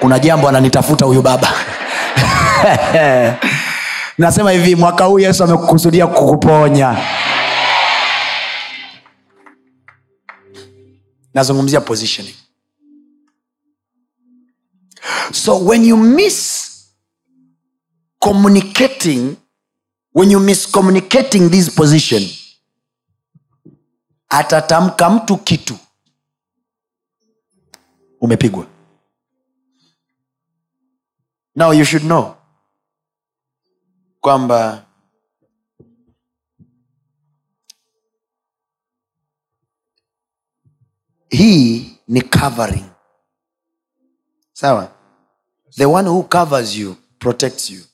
[0.00, 1.52] kuna jambo ananitafuta huyu baba.
[4.18, 6.96] Nasema hivi mwaka huu yesu amekusudia kukuponya.
[11.34, 12.34] Nazungumzia positioning.
[15.32, 16.70] So when you miss
[18.18, 19.36] communicating
[20.14, 22.22] when you miscommunicating this position
[24.28, 25.78] atatamka mtu kitu.
[28.20, 28.66] Umepigwa.
[31.54, 32.36] Now you should know
[34.20, 34.86] kwamba
[41.30, 42.84] hii ni covering.
[44.52, 44.92] Sawa?
[45.76, 47.89] The one who covers you protects you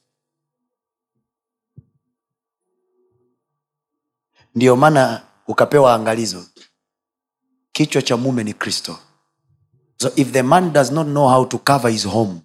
[4.56, 6.46] ndiyo maana ukapewa angalizo.
[7.72, 8.98] Kichwa cha mume ni kristo.
[10.00, 12.40] So if the man does not know how to cover his home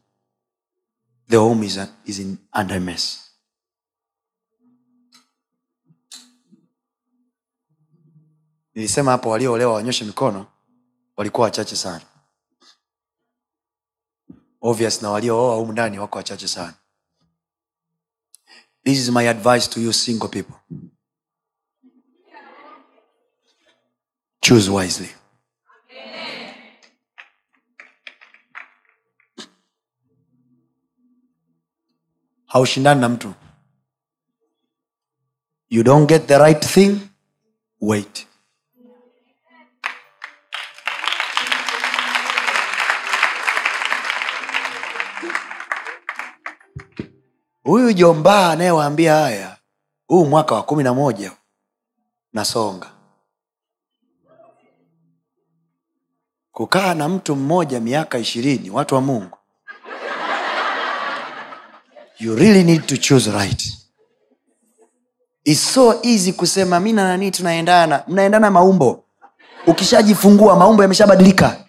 [1.29, 3.19] the home is, is in under mess.
[8.75, 10.45] Nilisema hapo walioolewa wanyoshe mikono
[11.17, 12.05] walikuwa wachache sana.
[14.61, 16.73] Obvious na waliooa humu ndani wako wachache sana.
[18.83, 20.55] This is my advice to you single people
[24.51, 25.07] choose wisely.
[32.47, 33.33] Haushindani na mtu.
[35.69, 36.99] You don't get the right thing
[37.81, 38.27] wait.
[47.63, 49.57] Huyu jombaa anayewaambia haya
[50.07, 51.31] huu mwaka wa kumi na moja
[52.33, 53.00] nasonga
[56.61, 59.37] kukaa na mtu mmoja miaka ishirini watu wa mungu.
[62.19, 63.73] You really need to choose right.
[65.43, 68.03] It's so easy kusema mi na nanii tunaendana.
[68.07, 69.03] Mnaendana maumbo.
[69.67, 71.65] Ukishajifungua maumbo yameshabadilika.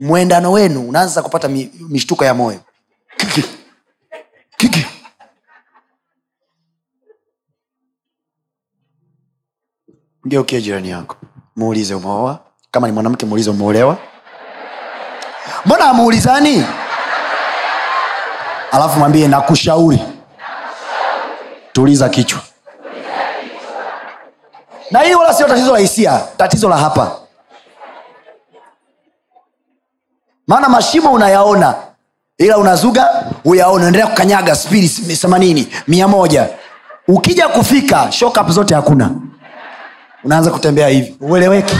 [0.00, 2.60] Mwendano wenu unaanza kupata mi, mishtuko ya moyo.
[3.16, 3.44] Kiki.
[4.56, 4.86] Kiki.
[10.26, 11.16] ngeukie jirani yako.
[11.56, 13.96] Muulize umeoa kama ni mwanamke muulize umeolewa?
[15.66, 16.64] Mbona amuulizani?
[18.72, 20.00] Alafu mwambie nakushauri.
[21.72, 22.40] Tuliza kichwa.
[24.90, 27.16] Na hili wala sio tatizo la hisia tatizo la hapa.
[30.46, 31.74] Maana mashimo unayaona
[32.38, 36.48] ila unazuga uyaona endelea kukanyaga spiri themanini mia moja.
[37.08, 39.10] Ukija kufika shokap zote hakuna.
[40.24, 41.16] Unaanza kutembea hivi.
[41.20, 41.76] Ueleweki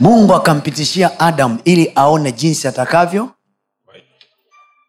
[0.00, 3.30] mungu akampitishia adam ili aone jinsi atakavyo.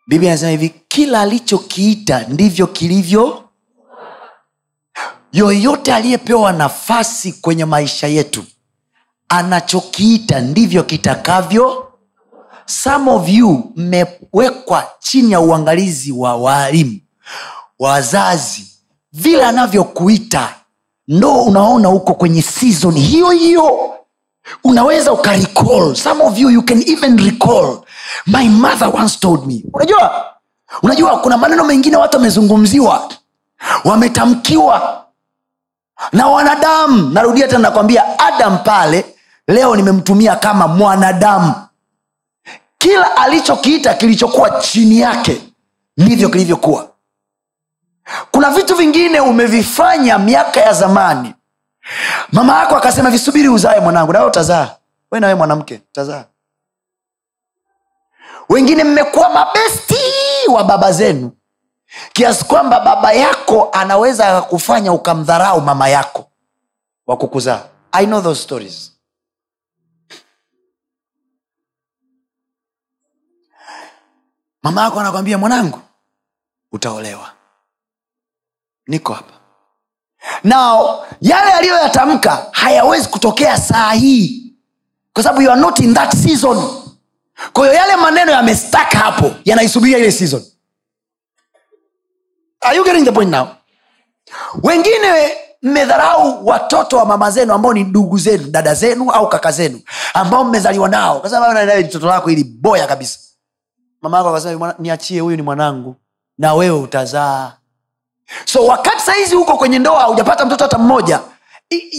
[0.08, 3.42] Biblia anasema hivi kila alichokiita ndivyo kilivyo.
[5.34, 8.44] Yoyote aliyepewa nafasi kwenye maisha yetu
[9.30, 11.92] anachokiita ndivyo kitakavyo.
[12.66, 17.00] Some of you mmewekwa chini ya uangalizi wa waalimu
[17.80, 18.68] wazazi
[19.14, 20.56] vile anavyokuita.
[21.08, 23.95] Ndo unaona uko kwenye season hiyo hiyo
[24.64, 27.78] unaweza ukarecall some of you you can even recall.
[28.28, 29.64] My mother once told me.
[29.74, 30.26] Unajua?
[30.84, 33.12] Unajua kuna maneno mengine watu wamezungumziwa.
[33.84, 35.06] Wametamkiwa
[36.12, 37.10] na wanadamu.
[37.10, 39.06] Narudia tena nakwambia adam pale
[39.48, 41.54] leo nimemtumia kama mwanadamu.
[42.78, 45.42] Kila alichokiita kilichokuwa chini yake
[45.98, 46.90] ndivyo kilivyokuwa.
[48.32, 51.34] Kuna vitu vingine umevifanya miaka ya zamani
[52.32, 54.76] mama yako akasema visubiri uzae mwanangu nawe utazaa.
[55.12, 56.26] We nawe mwanamke utazaa.
[58.50, 59.96] Wengine mmekuwa mabesti
[60.54, 61.32] wa baba zenu
[62.14, 66.30] kiasi kwamba baba yako anaweza akakufanya ukamdharau mama yako
[67.08, 67.64] wa kukuzaa.
[67.92, 68.92] I know those stories.
[74.64, 75.82] Mama yako anakwambia mwanangu
[76.72, 77.34] utaolewa.
[78.88, 79.34] Niko hapa
[80.44, 84.54] nao yale aliyoyatamka hayawezi kutokea saa hii.
[85.14, 86.58] Kwa sababu you are not in that season.
[87.54, 90.44] Kwa yale maneno yamestak hapo yanaisubiria ile season.
[92.62, 93.48] Are you getting the point now?
[94.64, 99.82] Wengine mmedharau watoto wa mama zenu ambao ni ndugu zenu dada zenu au kaka zenu
[100.14, 101.24] ambao mmezaliwa nao.
[101.86, 103.20] Mtoto lako ili boya kabisa.
[104.02, 105.96] Mama yako akasema niachie huyu ni mwanangu.
[106.38, 107.54] Na wewe utazaa
[108.46, 111.22] so wakati sahizi huko kwenye ndoa hujapata mtoto hata mmoja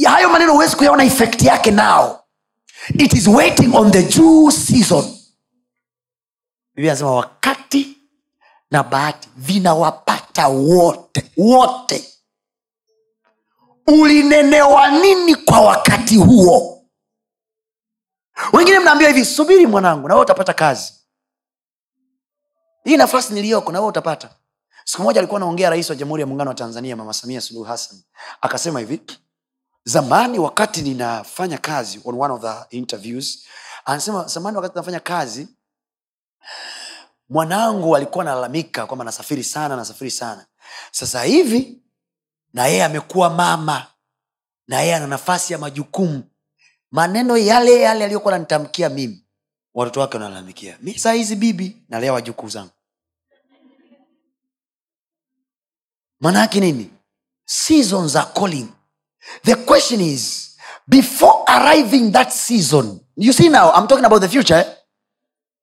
[0.08, 2.24] hayo maneno huwezi kuyaona effect yake nao
[2.94, 5.04] it is waiting on the due season.
[6.74, 7.98] Biblia anasema wakati
[8.70, 12.04] na bahati vinawapata wote wote.
[13.86, 16.82] Ulinenewa nini kwa wakati huo?
[18.52, 20.92] Wengine mnaambia hivi subiri mwanangu na wewe utapata kazi.
[22.84, 24.30] Hii nafasi niliyoko na wewe utapata
[24.88, 28.02] siku moja alikuwa anaongea rais wa jamhuri ya muungano wa tanzania mama samia suluhu hassan.
[28.40, 29.00] Akasema hivi
[29.84, 33.46] zamani wakati ninafanya kazi on one of the interviews
[33.84, 35.48] anasema zamani wakati nafanya kazi
[37.28, 40.46] mwanangu alikuwa analalamika kwamba nasafiri sana nasafiri sana.
[40.90, 41.82] Sasa hivi
[42.52, 43.86] na yeye amekuwa mama
[44.68, 46.22] na yeye ana nafasi ya majukumu.
[46.90, 49.26] Maneno yale yale aliyokuwa ananitamkia mimi
[49.74, 50.78] watoto wake wanalalamikia.
[50.82, 52.70] Mi saa hizi bibi nalea wajukuu zangu
[56.20, 56.90] manaake nini?
[57.46, 58.68] Seasons are calling.
[59.44, 60.56] The question is
[60.88, 64.64] before arriving that season you see now i'm talking about the future eh?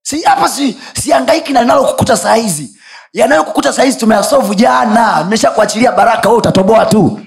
[0.02, 2.78] si hapa si siangaiki na linalokukuta saa hizi.
[3.14, 5.24] Yanayokukuta saa hizi tumeasovu jana.
[5.24, 7.20] Nimesha kuachilia baraka we utatoboa tu.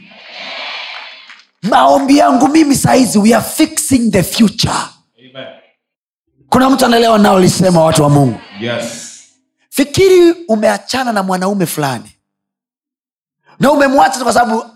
[1.63, 4.75] Maombi yangu mimi saa hizi we are fixing the future.
[5.19, 5.47] Amen.
[6.49, 8.41] kuna mtu anaelewa naolisema watu wa mungu?
[8.61, 9.13] Yes.
[9.71, 12.11] fikiri umeachana na mwanaume fulani
[13.61, 14.71] na umemwacha kwa sababu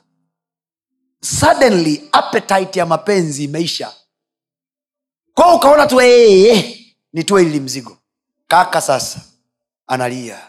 [1.23, 3.93] suddenly appetite ya mapenzi imeisha.
[5.35, 7.97] Kwao ukaona tu hey, hey, nitue ili mzigo.
[8.49, 9.21] Kaka sasa
[9.87, 10.41] analia.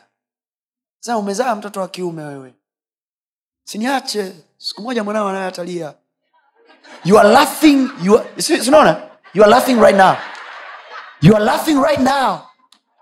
[0.99, 2.53] Sa umezaa mtoto wa kiume wewe.
[3.63, 4.33] Siniache.
[4.57, 5.93] Siku moja mwanao anaye atalia.
[7.05, 8.69] You are laughing you are, si- si
[9.33, 10.15] you are laughing right now.
[11.21, 12.39] You are laughing right now.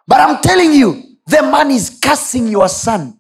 [0.08, 3.19] But i'm telling you the man is cursing your son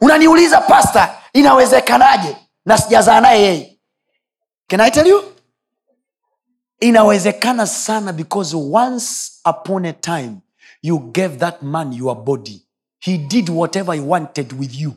[0.00, 2.36] unaniuliza pasta inawezekanaje?
[2.66, 3.80] Na sijazaa naye yeye.
[4.66, 5.22] Can i tell you?
[6.80, 10.36] Inawezekana sana because once upon a time
[10.82, 12.66] you gave that man your body.
[12.98, 14.92] He did whatever he wanted with you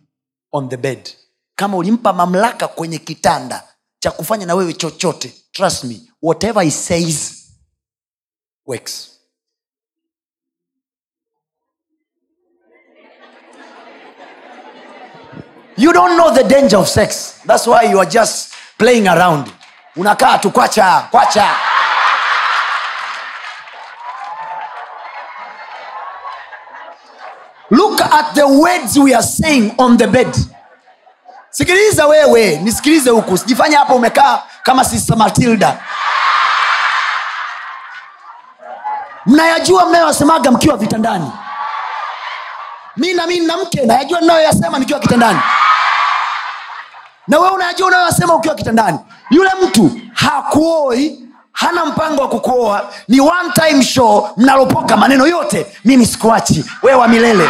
[0.51, 1.09] on the bed.
[1.55, 3.63] Kama ulimpa mamlaka kwenye kitanda
[3.99, 7.43] cha kufanya na wewe chochote trust me whatever he says
[8.65, 9.12] works
[15.78, 17.39] you don't know the danger of sex.
[17.45, 19.51] That's why you are just playing around.
[19.97, 21.47] Unakaa tu kwacha kwacha.
[27.69, 30.36] Look at the words we are saying on the bed.
[31.51, 33.38] Sikiliza wewe nisikilize huku.
[33.38, 35.78] Sijifanya hapo umekaa kama sister matilda.
[39.26, 41.32] Mnayajua mnayoyasemaga mkiwa vitandani.
[42.97, 45.39] Mi na na mke nayajua ninayoyasema nikiwa kitandani
[47.28, 48.99] na wewe unajua unayosema ukiwa kitandani.
[49.30, 51.19] Yule mtu hakuoi
[51.51, 52.89] hana mpango wa kukuoa.
[53.07, 55.65] Ni one time show mnalopoka maneno yote.
[55.86, 57.49] Mimi sikuachi wewe wa milele.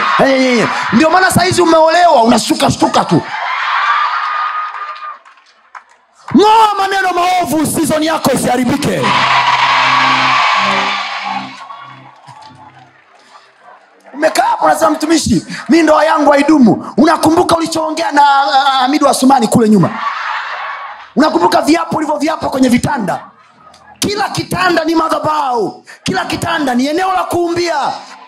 [0.94, 3.22] Ndio maana sahizi umeolewa unashuka shtuka tu.
[6.38, 9.02] Ng'oa maneno maovu sizoni yako isiharibike
[14.14, 16.94] umekaa hapo unasema mtumishi mi ndoa yangu haidumu.
[16.98, 19.90] Unakumbuka ulichoongea na uh, hamidu asumani kule nyuma?
[21.16, 23.26] Unakumbuka viapo ulivyoviapa kwenye vitanda?
[24.00, 27.76] Kila kitanda ni madhabau kila kitanda ni eneo la kuumbia.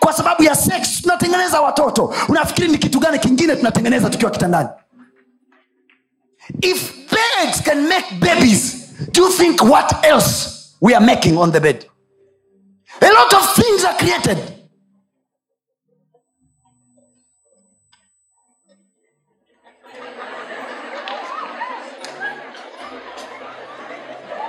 [0.00, 2.14] Kwa sababu ya sex tunatengeneza watoto.
[2.28, 4.68] Unafikiri ni kitu gani kingine tunatengeneza tukiwa kitandani?
[6.60, 8.76] If beds can make babies
[9.12, 10.48] do you think what else
[10.80, 11.86] we are making on the bed?
[13.00, 14.38] A lot of things are created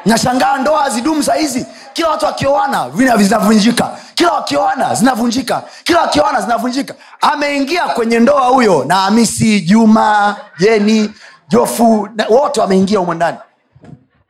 [0.07, 5.63] nashangaa ndoa hazidumu sahizi kila watu wakioana vina zinavunjika kila wakioana zinavunjika.
[5.83, 6.95] Kila wakioana zinavunjika.
[7.21, 11.13] Ameingia kwenye ndoa huyo na hamisi juma jeni
[11.47, 13.37] jofu wote wameingia humo ndani.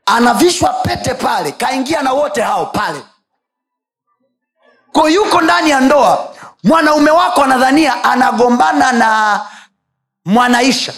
[0.06, 3.04] Anavishwa pete pale kaingia na wote hao pale.
[4.92, 9.42] Ko yuko ndani ya ndoa mwanaume wako anadhania anagombana na
[10.26, 10.94] mwanaisha.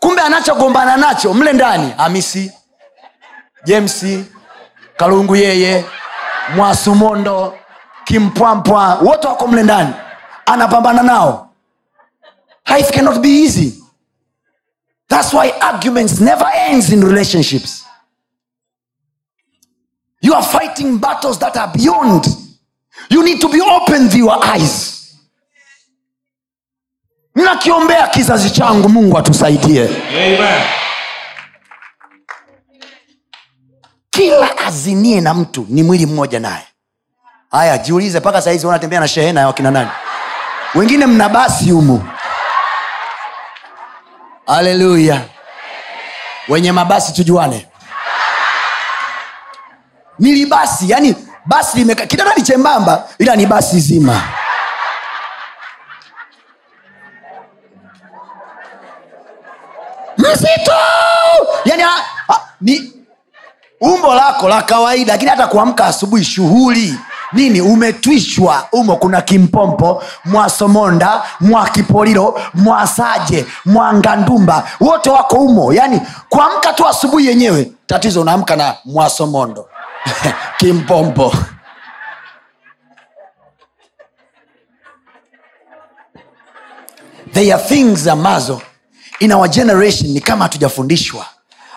[0.00, 2.52] Kumbe anachogombana nacho mle ndani hamisi
[3.64, 4.04] james
[4.96, 5.84] kalungu yeye
[6.56, 7.58] mwasumondo
[8.04, 9.94] kimpwampwa wote wako mle ndani.
[10.46, 11.50] Anapambana nao.
[12.76, 13.82] Life cannot be easy.
[15.08, 17.84] That's why arguments never ends in relationships.
[20.22, 22.26] You are fighting battles that are beyond.
[23.10, 24.96] You need to be open to your eyes.
[27.34, 29.84] Nakiombea kizazi changu mungu atusaidie.
[29.88, 30.62] Amen.
[34.10, 36.66] Kila azinie na mtu ni mwili mmoja naye.
[37.50, 39.90] Haya jiulize mpaka sahizi wanatembea na shehena ya wakina nani?
[40.74, 42.08] Wengine mna basi humu.
[44.46, 45.20] Haleluya.
[46.48, 47.66] Wenye mabasi tujuane.
[50.18, 51.14] Nilibasi yani
[51.46, 52.06] basi limeka
[52.42, 54.22] chembamba ila ni basi zima.
[60.18, 60.72] Mzito
[61.64, 61.94] yani a,
[62.28, 62.92] a, ni
[63.80, 66.94] umbo lako la kawaida lakini hata kuamka asubuhi shughuli
[67.32, 68.68] nini umetwishwa.
[68.72, 77.72] Umo kuna kimpompo mwasomonda mwakipolilo mwasaje mwangandumba wote wako umo yani kuamka tu asubuhi yenyewe
[77.86, 79.68] tatizo unaamka na mwasomondo
[80.58, 81.34] kimpompo.
[87.32, 88.62] There are things ambazo
[89.20, 91.26] in our generation ni kama hatujafundishwa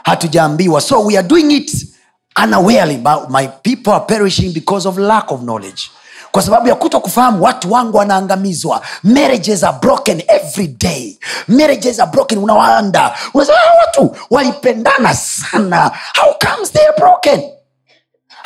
[0.04, 0.82] hatujaambiwa.
[0.82, 1.93] So we are doing it
[2.36, 2.98] unawarely
[3.30, 5.92] my people are perishing because of lack of knowledge.
[6.32, 8.86] Kwa sababu ya kuto kufahamu watu wangu wanaangamizwa.
[9.04, 11.20] Marriages are broken every day.
[11.48, 15.92] Marriages are broken unawanda unasema watu walipendana sana.
[16.22, 17.42] How comes they are broken?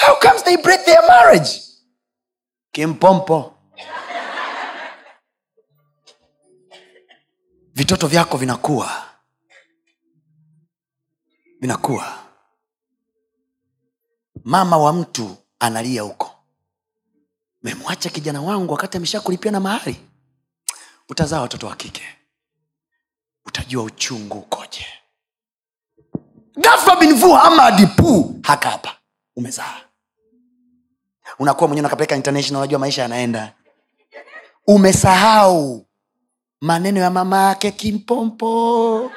[0.06, 1.50] How comes they break their marriage?
[2.72, 3.54] Kimpompo.
[7.74, 8.90] Vitoto vyako vinakuwa
[11.62, 12.06] vinakuwa
[14.48, 16.32] mama wa mtu analia huko.
[17.64, 19.96] Memwacha kijana wangu wakati amesha kulipia na mahari.
[21.10, 22.04] Utazaa watoto wa kike.
[23.46, 24.86] Utajua uchungu ukoje.
[26.58, 28.96] Gafa binvu amadi pu haka hapa.
[29.36, 29.82] Umezaa.
[31.40, 33.54] Unakuwa mwenyewe nakapeleka international unajua maisha yanaenda.
[34.68, 35.86] Umesahau
[36.62, 39.12] maneno ya mama yake kimpompo.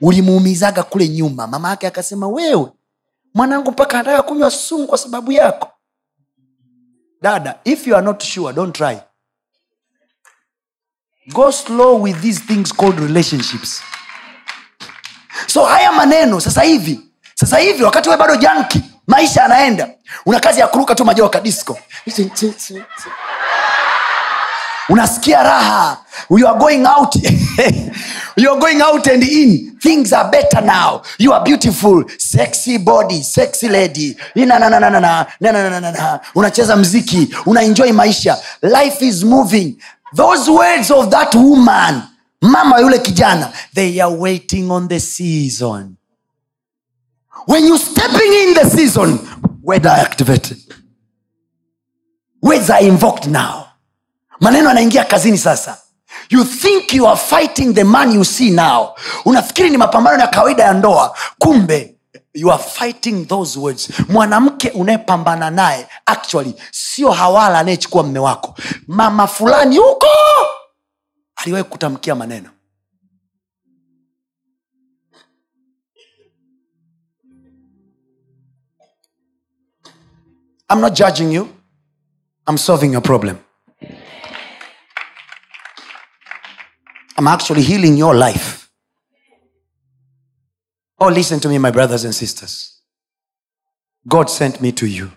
[0.00, 1.46] Ulimuumizaga kule nyuma.
[1.46, 2.70] Mama yake akasema wewe
[3.34, 5.70] mwanangu mpaka anataka kunywa sumu kwa sababu yako.
[7.22, 8.98] Dada if you are not sure don't try.
[11.32, 13.82] Go slow with these things called relationships.
[15.46, 17.00] So haya maneno sasa hivi
[17.34, 19.90] sasa hivi wakati we bado janki maisha yanaenda.
[20.26, 21.78] Una kazi ya kuruka tu majoka disco
[24.88, 25.98] unasikia raha.
[26.30, 27.14] You are going out.
[28.36, 29.78] You are going out and in.
[29.78, 31.02] Things are better now.
[31.18, 32.02] You are beautiful.
[32.18, 34.16] Sexy body sexy lady.
[36.34, 37.28] Unacheza mziki.
[37.46, 38.36] Unaenjoy maisha.
[38.62, 39.76] Life is moving.
[40.16, 42.02] Those words of that woman
[42.40, 45.96] mama yule kijana they are waiting on the season.
[47.46, 49.18] When you stepping in the season
[49.62, 50.58] words activated.
[52.42, 53.73] Words invoked now
[54.40, 55.78] maneno yanaingia kazini sasa.
[56.30, 58.94] You think you are fighting the man you see now.
[59.24, 61.16] Unafikiri ni mapambano ya kawaida ya ndoa.
[61.38, 61.96] Kumbe
[62.34, 63.90] you are fighting those words.
[64.08, 68.54] Mwanamke unayepambana naye actually sio hawala anayechukua mme wako.
[68.86, 70.06] Mama fulani huko!
[71.36, 72.50] Aliwahi kutamkia maneno.
[80.68, 81.48] I'm not judging you.
[82.46, 83.43] I'm solving your problem
[87.16, 88.70] I'm actually healing your life.
[90.98, 92.80] Oh, listen to me, my brothers and sisters.
[94.06, 95.12] God sent me to you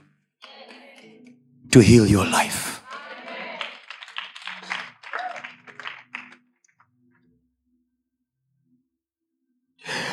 [1.71, 2.83] to heal your life.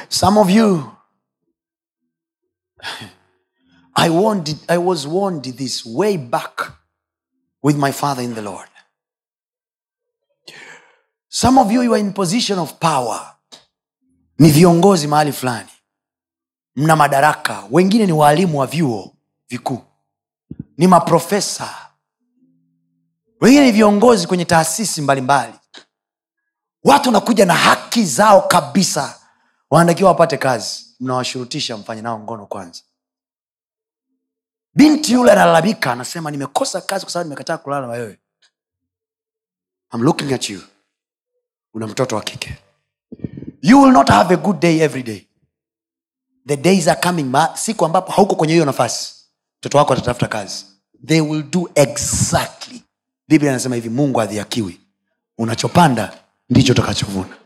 [0.09, 0.97] Some of you,
[3.97, 6.61] I warned, I was warned this way back
[7.63, 8.69] with my father in the Lord.
[11.35, 13.35] Some of you you are in position of power.
[14.39, 15.69] Ni viongozi mahali fulani.
[16.77, 17.65] Mna madaraka.
[17.71, 19.15] Wengine ni waalimu wa vyuo
[19.49, 19.83] vikuu.
[20.77, 21.75] Ni maprofesa.
[23.41, 25.53] Wengine ni viongozi kwenye taasisi mbalimbali.
[26.85, 29.21] Watu wanakuja na haki zao kabisa.
[29.71, 30.97] Wanatakiwa wapate kazi.
[31.01, 32.83] Mnawashurutisha mfanye nao ngono kwanza.
[34.75, 38.19] Binti yule analalamika anasema nimekosa kazi kwa sababu nimekataa kulala na wewe.
[39.95, 40.61] I'm looking at you
[41.75, 42.55] una mtoto wa kike.
[43.63, 45.27] You will not have a good day every day.
[46.47, 49.15] The days are coming ma siku ambapo hauko kwenye hiyo nafasi
[49.61, 50.65] mtoto wako atatafuta kazi.
[51.07, 52.83] They will do exactly.
[53.29, 54.81] Biblia anasema hivi mungu adhiakiwi
[55.39, 56.13] unachopanda
[56.51, 57.37] ndicho utakachovuna.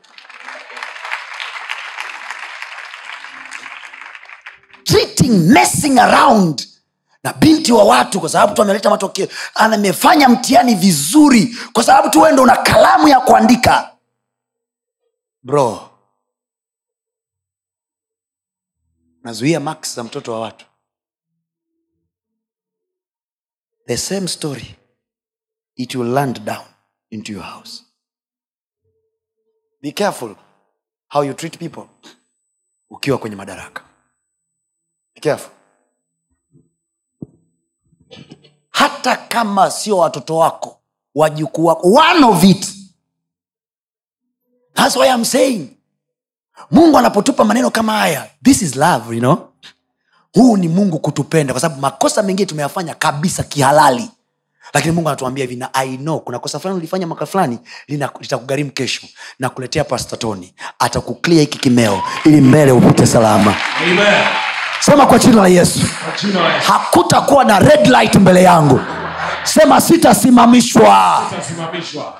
[4.84, 6.66] Treating messing around
[7.24, 9.28] na binti wa watu kwa sababu tu ameleta matokeo.
[9.54, 13.90] Amefanya mtihani vizuri kwa sababu tu wendo una kalamu ya kuandika
[15.42, 15.90] bro.
[19.22, 20.66] Nazuia max za mtoto wa watu.
[23.86, 24.74] The same story.
[25.74, 26.66] It will land down
[27.10, 27.84] into your house.
[29.80, 30.36] Be careful
[31.08, 31.88] how you treat people
[32.90, 33.84] ukiwa kwenye madaraka.
[35.14, 35.52] Be careful.
[38.70, 40.82] Hata kama sio watoto wako
[41.14, 42.77] wajukuu wako one of it
[44.78, 45.68] thats why I'm saying
[46.70, 49.38] mungu anapotupa maneno kama haya this is love you know?
[50.34, 54.10] Huu ni mungu kutupenda kwa sababu makosa mengine tumeyafanya kabisa kihalali.
[54.74, 57.58] Lakini mungu anatuambia hivi na i know kuna kosa fulani ulifanya mwaka fulani
[58.20, 59.06] litakugharimu kesho.
[59.38, 63.54] Na kuletea pastatoni atakuklia hiki kimeo ili mbele upite salama.
[63.82, 64.24] Amen.
[64.80, 65.80] sema kwa jina la yesu.
[66.66, 68.80] Hakutakuwa na red light mbele yangu.
[69.44, 71.22] Sema sitasimamishwa.
[71.32, 72.14] Utasimamishwa.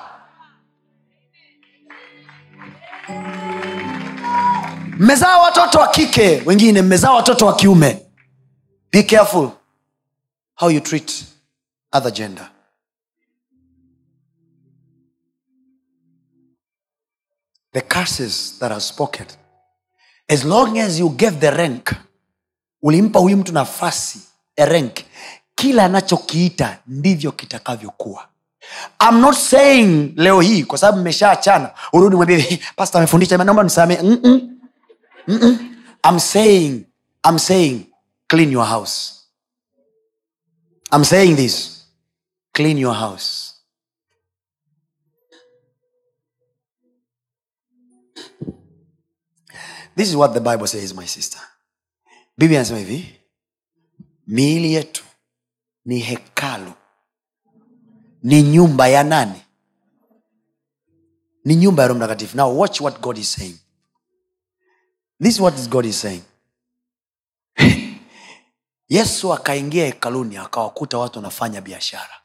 [4.99, 8.05] Mmezaa watoto wa kike wengine mmezaa watoto wa kiume.
[8.91, 9.49] Be careful
[10.55, 11.25] how you treat
[11.93, 12.49] other gender.
[17.73, 19.27] The curses that are spoken
[20.27, 21.91] as long as you gave the rank
[22.81, 24.19] ulimpa huyu mtu nafasi
[24.57, 24.97] a rank
[25.55, 28.29] kila anachokiita ndivyo kitakavyokuwa
[28.99, 33.97] I'm not saying leo hii kwa sababu mmeshaachana urudi mwambie pasta amefundisha naomba nisamee.
[36.07, 36.85] I'm saying,
[37.29, 37.85] I'm saying,
[38.27, 39.13] clean your house.
[40.93, 41.85] I'm saying this.
[42.53, 43.53] Clean your house.
[49.95, 51.39] This is what the Bible says, my sister.
[52.37, 53.19] Biblia anasema hivi,
[54.27, 55.03] miili yetu
[55.85, 56.73] ni hekalu,
[58.23, 59.41] ni nyumba ya nani?
[61.45, 62.37] Ni nyumba ya Roho Mtakatifu.
[62.37, 63.59] Now watch what God is saying.
[65.19, 66.23] this is what god is saying
[68.89, 72.21] yesu akaingia hekaluni akawakuta watu wanafanya biashara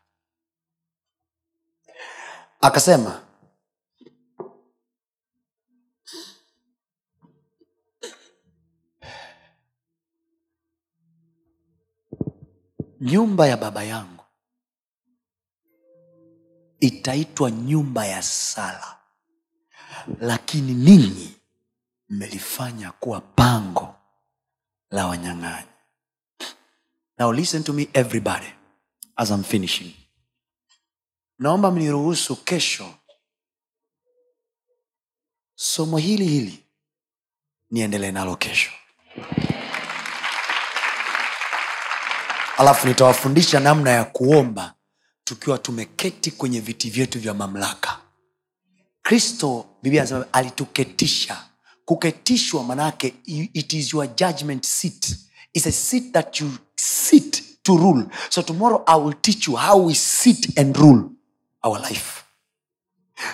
[2.61, 3.21] akasema
[13.01, 14.14] nyumba ya baba yangu
[16.87, 18.97] itaitwa nyumba ya sala.
[20.21, 21.37] Lakini ninyi
[22.09, 23.95] mmelifanya kuwa pango
[24.91, 25.69] la wanyang'anyi.
[27.19, 28.47] Now listen to me everybody
[29.17, 29.95] as I'm finishing.
[31.39, 32.95] Naomba mniruhusu kesho
[35.55, 36.65] somo hili hili
[37.71, 38.71] niendelee nalo kesho.
[42.59, 44.74] Alafu nitawafundisha namna ya kuomba
[45.25, 47.99] tukiwa tumeketi kwenye viti vyetu vya mamlaka.
[49.03, 51.45] Kristo biblia anasema alituketisha.
[51.85, 53.15] Kuketishwa manaake
[53.53, 55.17] it is your judgment seat.
[55.53, 58.05] It's a seat that you sit to rule.
[58.29, 61.03] So tomorrow i will teach you how we sit and rule
[61.63, 62.23] our life.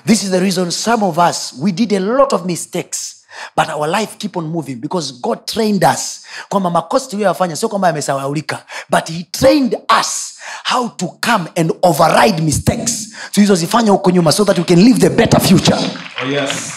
[0.07, 3.20] This is the reason some of us we did a lot of mistakes
[3.57, 7.89] but our life keep on moving because god trained us kwamba makosa tuliyoyafanya sio kwamba
[7.89, 14.45] yamesawaulika but he trained us how to come and override mistakes tulizozifanya huko nyuma so
[14.45, 15.79] that we can live the better future.
[16.23, 16.73] Oh, yes.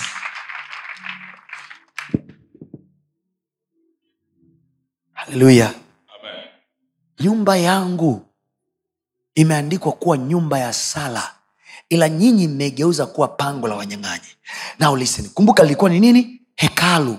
[5.14, 5.74] haleluya
[7.20, 8.22] nyumba yangu
[9.36, 11.32] imeandikwa kuwa nyumba ya sala
[11.89, 14.26] ila nyinyi mmegeuza kuwa pango la wanyang'anyi.
[14.80, 17.18] Now listen kumbuka lilikuwa ni nini hekalu.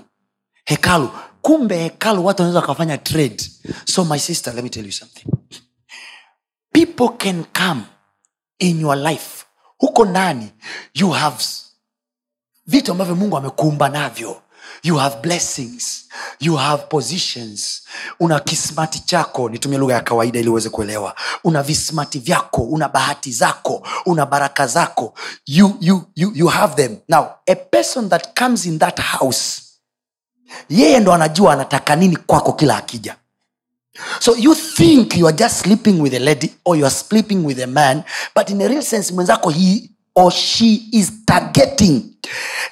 [0.65, 1.09] Hekalu.
[1.41, 3.37] Kumbe hekalu watu wanaweza wakafanya trade.
[3.85, 5.25] So my sister let me tell you something.
[6.71, 7.81] People can come
[8.59, 9.45] in your life.
[9.77, 10.51] Huko ndani
[10.93, 11.43] you have
[12.67, 14.41] vitu ambavyo mungu amekuumba navyo
[14.85, 16.07] you have blessings.
[16.39, 17.81] You have positions.
[18.19, 21.15] Una kismati chako nitumie lugha ya kawaida ili uweze kuelewa.
[21.43, 25.13] Una vismati vyako una bahati zako una baraka zako.
[25.47, 26.97] You, you, you, you have them.
[27.09, 29.61] Now a person that comes in that house
[30.69, 33.15] yeye ndo anajua anataka nini kwako kila akija.
[34.19, 37.59] So you think you are just sleeping with a lady or you are sleeping with
[37.59, 38.03] a man
[38.35, 42.01] but in a real sense mwenzako he or she is targeting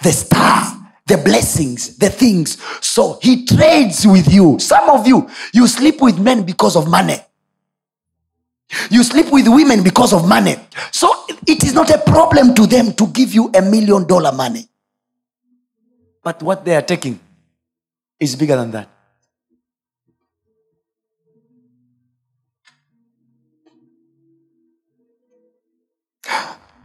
[0.01, 2.61] the star the blessings the things.
[2.81, 4.59] So he trades with you.
[4.59, 7.17] Some of you you sleep with men because of money.
[8.89, 10.55] You sleep with women because of money.
[10.91, 11.09] So
[11.45, 14.67] it is not a problem to them to give you a million dollar money.
[16.23, 17.19] But what they are taking
[18.19, 18.89] is bigger than that.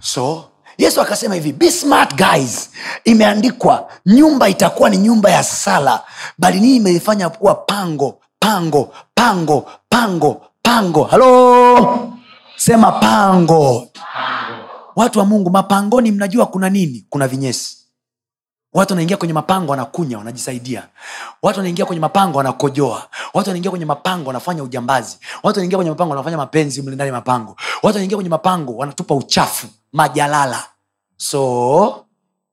[0.00, 2.70] So yesu akasema hivi be smart guys.
[3.04, 6.02] Imeandikwa nyumba itakuwa ni nyumba ya sala
[6.38, 11.04] bali nii imeifanya kuwa pango pango pango pango pango.
[11.04, 12.12] Halo?
[12.56, 13.88] Sema pango.
[14.96, 17.06] Watu wa mungu mapangoni mnajua kuna nini?
[17.10, 17.76] Kuna vinyesi.
[18.72, 20.88] Watu wanaingia kwenye mapango wanakunya wanajisaidia.
[21.42, 23.08] Watu wanaingia kwenye mapango wanakojoa.
[23.34, 25.18] Watu wanaingia kwenye mapango wanafanya ujambazi.
[25.42, 27.56] Watu wanaingia kwenye mapango wanafanya mapenzi mle mapango.
[27.82, 30.64] Watu wanaingia kwenye mapango wanatupa uchafu majalala.
[31.16, 32.06] So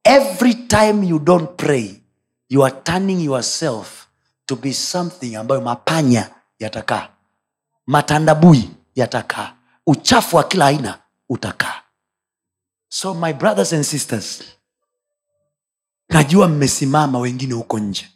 [0.03, 2.01] every time you don't pray
[2.49, 4.07] you are turning yourself
[4.45, 6.29] to be something ambayo mapanya
[6.59, 7.09] yatakaa
[7.88, 9.53] matandabui yatakaa
[9.88, 11.81] uchafu wa kila aina utakaa.
[12.89, 14.43] So my brothers and sisters
[16.09, 18.07] najua mmesimama wengine huko nje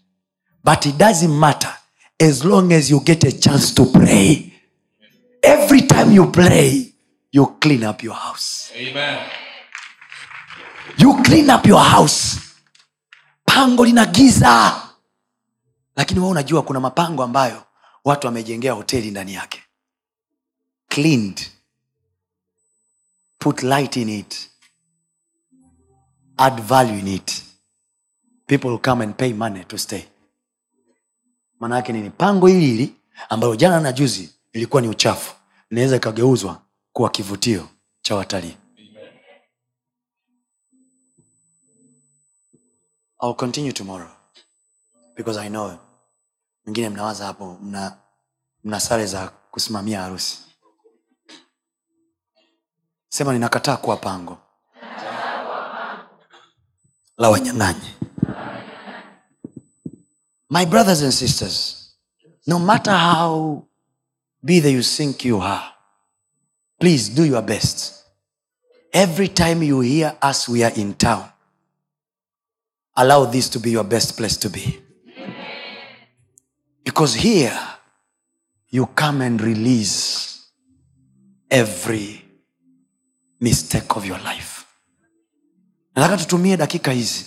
[0.64, 1.76] but it doesn't matter
[2.20, 4.52] as long as you get a chance to pray.
[5.42, 6.89] Every time you pray
[7.32, 8.72] you clean up your house.
[8.76, 9.20] Amen.
[10.98, 12.38] you clean up your house.
[13.46, 14.82] Pango lina giza.
[15.96, 17.64] Lakini wewe unajua kuna mapango ambayo
[18.06, 19.64] watu wamejengea hoteli ndani yake.
[20.88, 21.42] Cleaned.
[23.40, 24.50] Put light in it.
[26.38, 27.44] Add value in it.
[28.48, 30.04] People will come and pay money to stay.
[31.60, 32.10] Maana yake nini?
[32.10, 32.96] Pango hili hili
[33.30, 35.36] ambalo jana na juzi ilikuwa ni uchafu
[35.72, 36.62] inaweza ikageuzwa
[36.94, 37.70] kuwa kivutio
[38.02, 38.58] cha watalii.
[43.22, 44.10] I'll continue tomorrow
[45.16, 45.78] because I know
[46.66, 47.98] wengine mnawaza hapo mna,
[48.64, 50.38] mna sare za kusimamia harusi.
[53.10, 54.38] Sema ninakataa kuwa pango.
[57.18, 57.96] La wanyang'anyi.
[60.50, 61.76] My brothers and sisters
[62.48, 63.68] no matter how
[64.44, 65.79] be you think you are
[66.80, 68.04] please do your best.
[68.94, 71.26] Every time you hear us we are in town.
[72.96, 74.80] Allow this to be your best place to be.
[76.84, 77.58] Because here
[78.70, 80.48] you come and release
[81.52, 82.26] every
[83.40, 84.66] mistake of your life.
[85.96, 87.26] Nataka tutumie dakika hizi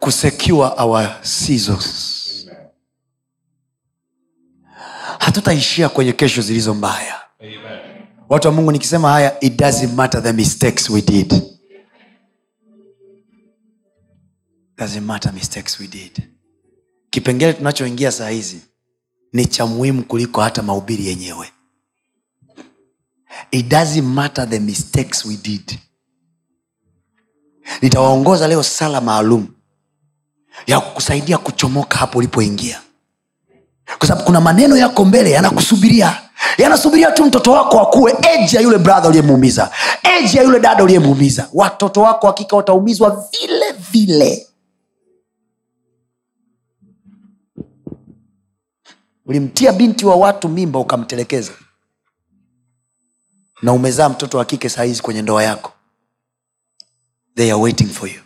[0.00, 2.23] kusecure our seasons
[5.24, 7.20] hatutaishia kwenye kesho zilizo mbaya.
[7.40, 8.06] Amen.
[8.28, 11.42] watu wa mungu nikisema haya it doesn't matter the mistakes we did.
[14.78, 16.22] Doesn't matter mistakes we did.
[17.10, 18.60] Kipengele tunachoingia saa hizi
[19.32, 21.52] ni cha muhimu kuliko hata mahubiri yenyewe.
[23.50, 25.78] It doesn't matter the mistakes we did.
[27.82, 29.48] Nitawaongoza leo sala maalum
[30.66, 32.80] ya kukusaidia kuchomoka hapo ulipoingia
[33.98, 36.20] kwa sababu kuna maneno yako mbele yanakusubiria.
[36.58, 39.70] Yanasubiria tu mtoto wako akuwe eji ya yule bradha uliyemuumiza.
[40.02, 41.48] Eji ya yule dada uliyemuumiza.
[41.52, 44.46] Watoto wako hakika wataumizwa vile vile.
[49.26, 51.52] Ulimtia binti wa watu mimba ukamtelekeza.
[53.62, 55.72] Na umezaa mtoto wa kike sahizi kwenye ndoa yako.
[57.34, 58.20] They are waiting for you.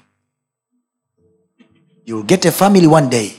[2.04, 3.32] You get a family one day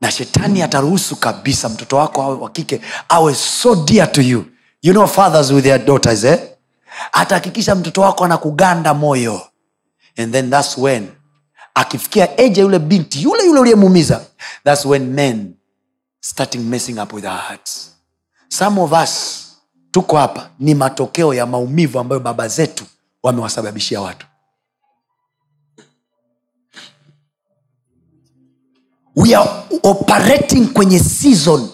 [0.00, 4.44] na shetani ataruhusu kabisa mtoto wako wa kike awe so dear to you.
[4.82, 6.38] You know fathers with their daughters eh?
[7.12, 9.40] atahakikisha mtoto wako anakuganda moyo.
[10.18, 11.08] And then thats when
[11.74, 14.24] akifikia eja yule binti yule yule uliyemuumiza
[14.64, 15.54] thats when men
[16.20, 17.90] starting messing up with our hearts.
[18.48, 19.42] Some of us
[19.90, 22.84] tuko hapa ni matokeo ya maumivu ambayo baba zetu
[23.22, 24.26] wamewasababishia watu
[29.16, 29.50] we are
[29.82, 31.68] operating kwenye season.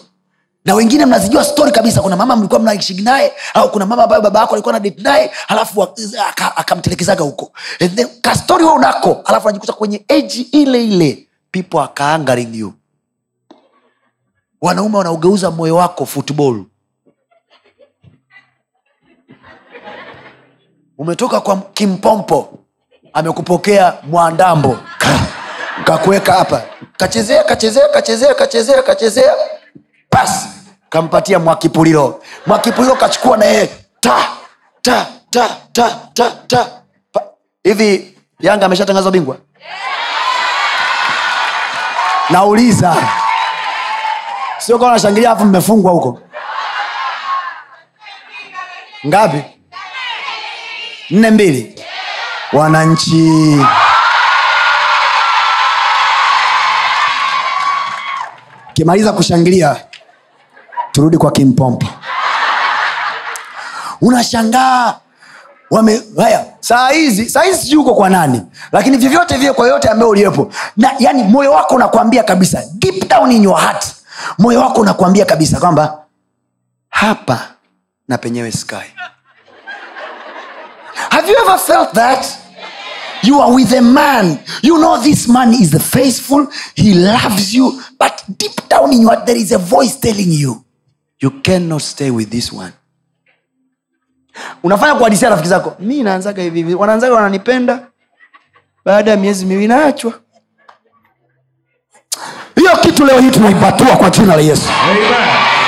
[0.65, 2.01] Na wengine mnazijua story kabisa.
[2.01, 5.31] Kuna mama mlikuwa mnashigi naye au kuna mama ambayo baba yako alikuwa na date naye
[5.47, 7.51] alafu aka- akamtelekezaga huko.
[8.21, 12.73] Kastori huo unako alafu anajikuta kwenye eji ile ile people akaangaring you.
[14.61, 16.63] Wanaume wanaugeuza moyo wako football.
[20.97, 22.59] Umetoka kwa kimpompo
[23.13, 24.77] amekupokea mwandambo.
[24.97, 25.22] Ka-
[25.83, 26.61] kakuweka hapa.
[26.97, 29.33] Kachezea kachezea kachezea kachezea kachezea.
[30.11, 30.47] Basi
[30.89, 32.23] kampatia mwakipulilo.
[32.45, 33.69] Mwakipulilo kachukua na yeye.
[33.99, 34.27] Ta
[34.81, 36.67] ta ta ta ta ta.
[37.63, 39.37] Hivi yanga ameshatangazwa bingwa?
[42.29, 42.95] Nauliza.
[44.57, 46.19] Sio kawa nashangilia afu mmefungwa huko.
[49.07, 49.43] Ngapi?
[51.09, 51.83] Nne mbili.
[52.53, 53.57] Wananchi
[58.73, 59.75] kimaliza kushangilia
[60.91, 61.87] turudi kwa kimpompo
[64.01, 64.95] unashangaa
[65.71, 70.09] wamehaya saa hizi saa hizi sijui uko kwa nani lakini vyovyote vile kwa yote ambaye
[70.11, 73.85] uliyepo na yani moyo wako unakwambia kabisa deep down in your heart
[74.37, 75.97] moyo wako unakwambia kabisa kwamba
[76.89, 77.39] hapa
[78.07, 78.75] na penyewe sky.
[81.09, 82.25] Have you ever felt that
[83.23, 84.39] you are with a man.
[84.61, 86.47] You know this man is faithful.
[86.75, 87.81] He loves you.
[87.99, 90.63] But deep down in your there is a voice telling you
[91.19, 92.73] you cannot stay with this one.
[94.63, 96.73] Unafanya kuhadisia rafiki zako mi naanzaga hivi hivi.
[96.75, 97.87] Wanaanzaga wananipenda.
[98.85, 100.13] Baada ya miezi miwili naachwa.
[102.55, 104.69] Hiyo kitu leo hii tunaipatua kwa jina la yesu.
[104.91, 105.03] Amen.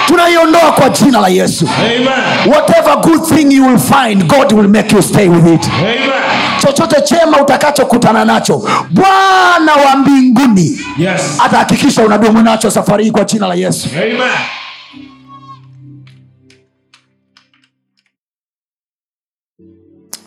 [0.07, 1.69] tunaiondoa kwa jina la yesu.
[1.77, 2.07] Amen.
[2.53, 5.69] whatever good thing you will find god will make you stay with it.
[5.73, 6.24] Amen.
[6.65, 8.57] Chochote chema utakachokutana nacho
[8.91, 11.21] bwana wa mbinguni Yes.
[11.39, 14.21] atahakikisha unadumu nacho safari hii kwa jina la yesu Amen.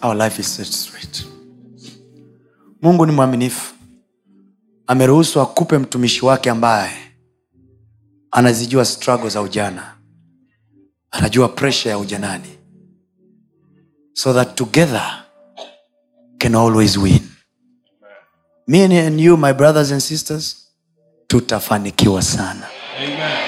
[0.03, 1.25] Our life is set straight.
[2.83, 3.75] mungu ni mwaminifu
[4.87, 6.97] ameruhusu akupe mtumishi wake ambaye
[8.31, 9.95] anazijua struggle za ujana
[11.11, 12.49] anajua presha ya ujanani
[14.13, 15.25] so that together
[16.39, 17.21] can always win.
[18.67, 20.69] Me and you my brothers and sisters
[21.27, 22.67] tutafanikiwa sana.
[22.99, 23.39] Amen.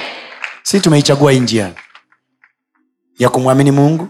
[0.62, 1.74] si tumeichagua hii njia
[3.18, 4.08] ya kumwamini mungu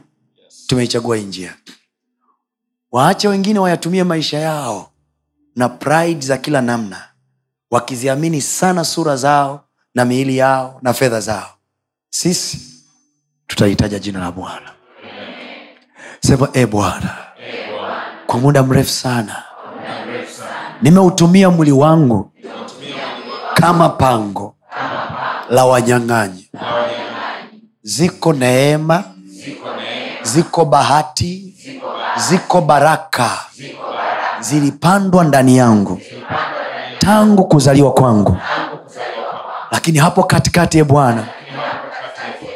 [0.66, 1.56] tumeichagua hii njia
[2.92, 4.92] waache wengine wayatumie maisha yao
[5.56, 7.08] na pride za kila namna
[7.70, 9.64] wakiziamini sana sura zao
[9.94, 11.50] na miili yao na fedha zao.
[12.10, 12.60] Sisi
[13.46, 14.72] tutahitaja jina la bwana.
[16.20, 17.16] Sema e bwana
[18.30, 19.42] kwa muda mrefu sana.
[20.82, 22.30] Nimeutumia mwili wangu
[23.54, 24.54] kama pango
[25.50, 26.50] la wanyang'anyi.
[27.82, 29.04] Ziko neema
[30.22, 31.54] ziko bahati
[32.28, 33.30] ziko baraka.
[34.40, 36.00] Zilipandwa ndani yangu
[36.98, 38.36] tangu kuzaliwa kwangu.
[39.70, 41.24] Lakini hapo katikati ya bwana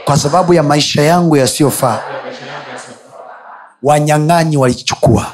[0.05, 2.01] kwa sababu ya maisha yangu yasiyofaa
[3.83, 5.27] wanyang'anyi walichukua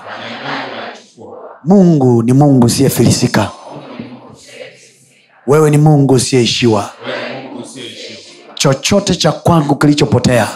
[1.64, 3.50] mungu ni mungu usiyefilisika
[5.46, 6.90] wewe ni mungu usiyeishiwa
[8.54, 10.48] chochote cha kwangu kilichopotea.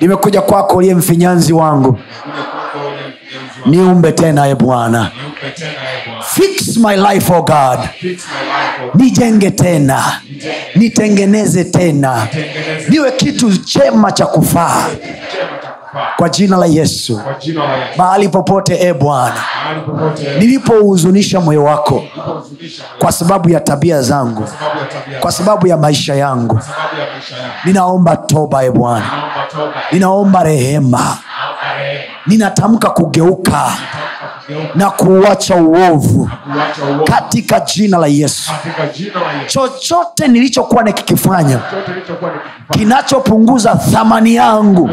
[0.00, 1.98] Nimekuja kwako uliye mfinyanzi wangu.
[3.66, 5.10] Niumbe tena e bwana.
[6.34, 7.78] Fix my life oh god.
[8.94, 10.20] Nijenge tena.
[10.74, 12.28] Nitengeneze tena.
[12.88, 14.86] Niwe kitu chema cha kufaa
[16.16, 17.20] kwa jina la yesu.
[17.96, 19.42] Mahali popote e bwana.
[20.38, 22.04] Nilipohuzunisha moyo wako
[22.98, 24.44] kwa sababu ya tabia zangu
[25.20, 26.60] kwa sababu ya maisha yangu
[27.64, 29.10] ninaomba toba e bwana.
[29.92, 30.98] Ninaomba rehema.
[30.98, 31.18] Naomba
[31.78, 32.50] rehema.
[32.56, 33.72] Naomba kugeuka
[34.74, 36.30] na kuuacha uovu
[37.04, 38.52] katika jina la yesu.
[39.46, 41.60] Chochote nilichokuwa nikikifanya
[42.70, 44.90] kinachopunguza thamani yangu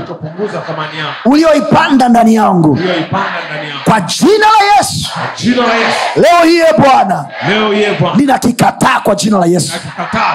[1.25, 2.79] ulioipanda ndani yangu
[3.83, 5.09] kwa jina la yesu.
[6.15, 8.15] Leo hii e bwana leo ye Bwana.
[8.17, 9.73] ninakikataa kwa jina la yesu.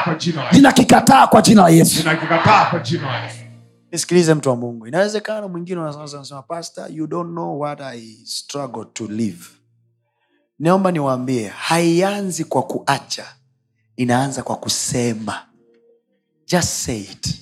[0.05, 0.57] Kwa jina la Yesu.
[0.59, 3.44] Ninakikataa kwa jina la yesu
[3.95, 4.87] nisikilize mtu wa mungu.
[4.87, 9.45] Inawezekana mwingine unasema pastor you don't know what i struggle to live.
[10.59, 13.25] Naomba niwaambie haianzi kwa kuacha
[13.97, 15.47] inaanza kwa kusema.
[16.47, 17.41] Just say it.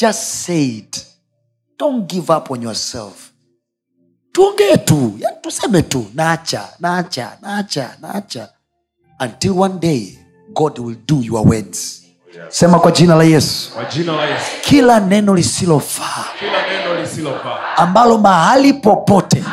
[0.00, 1.06] Just say it.
[1.78, 3.30] Don't give up on yourself.
[4.32, 5.18] Tuongee tu.
[5.40, 6.06] Tuseme tu.
[6.14, 8.52] Naacha naacha naacha naacha.
[9.20, 10.18] Until one day
[10.52, 12.03] god will do your words
[12.48, 13.70] sema kwa jina la yesu.
[13.72, 14.50] Kwa jina la Yesu.
[14.60, 16.24] Kila neno lisilofaa
[17.76, 19.44] ambalo mahali popote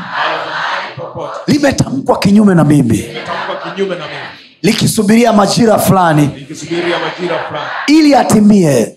[1.47, 2.97] limetamkwa kinyume na mimi.
[2.97, 4.19] Limetamkwa kinyume na mimi.
[4.61, 6.47] Likisubiria majira fulani.
[7.87, 8.95] Ili atimie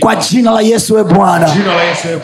[0.00, 1.50] kwa jina la yesu e bwana.
[1.50, 2.20] Jina la Yesu e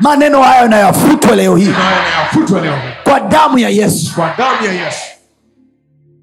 [0.00, 1.64] maneno hayo nayafutwe leo hii.
[1.66, 2.62] Nayafutwa
[3.04, 4.14] kwa damu ya yesu.
[4.14, 5.00] Kwa damu ya Yesu.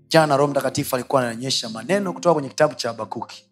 [0.09, 3.45] Jana roho mtakatifu alikuwa ananyonyesha maneno kutoka kwenye kitabu cha habakuki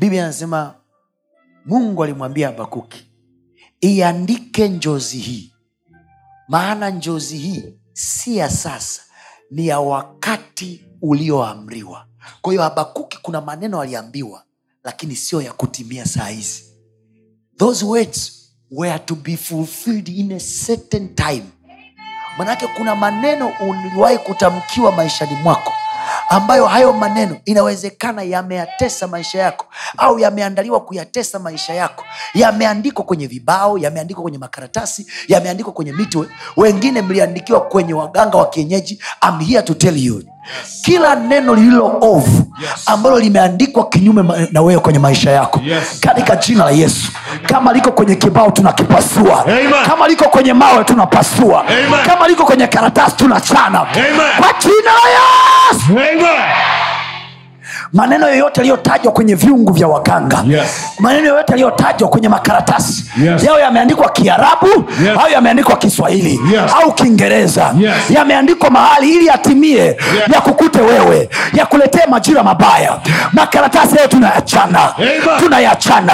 [0.00, 0.74] biblia anasema
[1.66, 3.06] mungu alimwambia habakuki
[3.80, 5.52] iandike njozi hii.
[6.48, 9.02] Maana njozi hii si ya sasa
[9.50, 12.06] ni ya wakati ulioamriwa.
[12.42, 14.44] Kwa hiyo habakuki kuna maneno aliambiwa
[14.84, 16.64] lakini sio ya kutimia saa hizi.
[17.58, 18.32] Those words
[18.70, 21.44] were to be fulfilled in a certain time.
[22.38, 25.72] Manake kuna maneno uliwahi kutamkiwa maishani mwako
[26.30, 29.66] ambayo hayo maneno inawezekana yameyatesa maisha yako
[29.98, 32.04] au yameandaliwa kuyatesa maisha yako
[32.34, 36.18] yameandikwa kwenye vibao yameandikwa kwenye makaratasi yameandikwa kwenye miti
[36.56, 40.22] wengine mliandikiwa kwenye waganga wa kienyeji I'm here to tell you
[40.82, 42.70] kila neno lililo ovu Yes.
[42.86, 46.00] ambalo limeandikwa kinyume na wewe kwenye maisha yako Yes.
[46.00, 47.12] katika jina la yesu
[47.46, 49.72] kama liko kwenye kibao tunakipasua Amen.
[49.86, 52.04] kama liko kwenye mawe tunapasua Amen.
[52.06, 54.14] kama liko kwenye karatasi tunachana Amen.
[54.40, 56.19] kwa jina la yesu Amen.
[56.20, 56.79] 对。
[57.92, 60.44] Maneno yoyote yaliyotajwa kwenye viungu vya waganga.
[60.46, 60.70] Yes.
[60.98, 63.04] maneno yoyote yaliyotajwa kwenye makaratasi.
[63.24, 63.44] Yes.
[63.44, 64.66] yao yameandikwa kiarabu
[65.04, 65.18] Yes.
[65.24, 66.72] au yameandikwa kiswahili Yes.
[66.82, 67.74] au kiingereza.
[67.78, 67.92] Yes.
[68.10, 69.96] yameandikwa mahali ili yatimie
[70.34, 72.98] yakukute wewe yakuletee majira mabaya.
[73.32, 74.94] Makaratasi hayo tunayachana.
[75.38, 76.12] Tunayachana.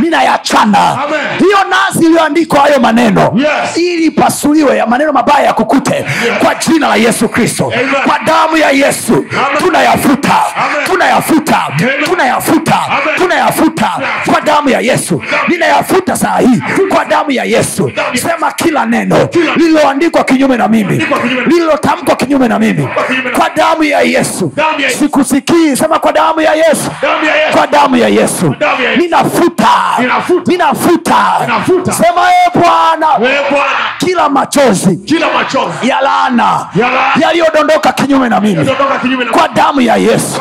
[0.00, 0.98] Ninayachana.
[1.38, 3.76] Hiyo nazi iliyoandikwa hayo maneno Yes.
[3.76, 6.04] ili pasuliwe ya maneno mabaya yakukute
[6.42, 7.72] kwa jina la yesu kristo.
[8.06, 9.24] Kwa damu ya yesu.
[9.58, 10.84] Tunayafuta Amen.
[11.22, 11.62] Tunayafuta
[12.04, 12.80] tunayafuta
[13.16, 13.90] tunayafuta
[14.32, 20.24] kwa damu ya yesu ninayafuta saa hii kwa damu ya yesu sema kila neno lililoandikwa
[20.24, 21.06] kinyume na mimi
[21.46, 22.88] lililotamkwa kinyume na mimi
[23.36, 24.52] kwa damu ya yesu
[24.98, 26.90] sikusikii sema kwa damu ya yesu
[27.52, 28.54] kwa damu ya yesu
[28.96, 29.68] ninafuta
[30.46, 31.14] Ninafuta.
[31.92, 33.06] sema e bwana
[33.98, 34.96] kila machozi
[35.82, 36.66] ya laana
[37.22, 38.64] yaliyodondoka kinyume na mimi
[39.32, 40.40] kwa damu ya yesu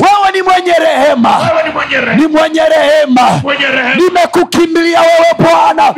[0.00, 1.30] wewe ni mwenye rehema.
[2.14, 3.42] Ni mwenye rehema,
[3.96, 5.94] nimekukimbilia wewe bwana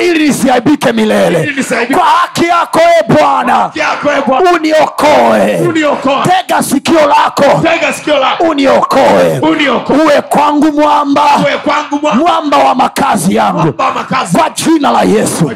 [0.00, 1.52] ili nisiaibike milele.
[1.56, 1.94] Nisiaibike.
[1.94, 5.58] kwa haki yako e bwana e uniokoe.
[6.22, 7.44] Tega sikio lako.
[8.40, 9.40] Uniokoe.
[10.04, 11.22] Uwe kwangu mwamba.
[12.14, 12.56] Mwamba.
[12.58, 13.72] Wa makazi yangu.
[14.38, 15.52] Kwa jina la yesu.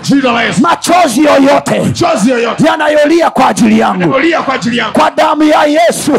[0.62, 1.82] Machozi yoyote
[2.66, 4.14] yanayolia kwa ajili yangu.
[4.92, 6.12] Kwa damu ya yesu.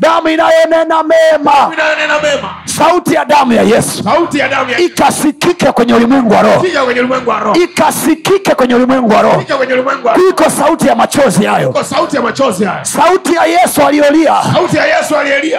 [0.00, 0.28] Damu damu
[0.66, 1.70] inayonena mema.
[2.64, 4.04] Sauti ya damu ya yesu.
[4.84, 6.66] Ikasikike kwenye ulimwengu wa roho.
[7.54, 9.42] Ikasikike kwenye ulimwengu wa roho.
[10.14, 11.74] Kuliko sauti ya machozi hayo.
[12.82, 14.34] Sauti ya yesu aliyolia.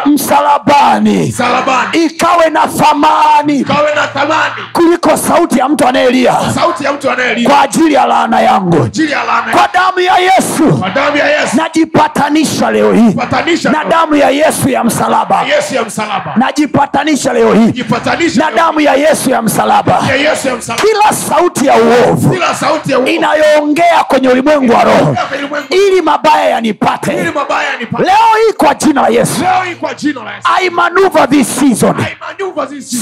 [0.06, 1.28] Msalabani.
[1.94, 3.64] Ikawe na thamani.
[4.74, 6.34] Kuliko sauti ya mtu anayelia.
[7.50, 8.90] Kwa ajili ya laana yangu.
[9.52, 10.64] Kwa damu ya Yesu.
[11.58, 13.14] najipatanisha leo hii.
[13.72, 15.42] Na damu ya yesu ya msalaba.
[15.56, 17.86] Yesu ya msalaba, najipatanisha leo hii.
[18.36, 20.04] Na damu ya yesu ya msalaba.
[20.10, 20.84] Ya Yesu ya msalaba.
[20.88, 22.36] kila sauti ya uovu
[23.06, 25.16] inayoongea kwenye ulimwengu wa roho.
[25.70, 27.12] Ili mabaya yanipate.
[28.00, 29.42] Leo hii kwa jina la yesu.
[30.62, 31.96] I maneuver this season.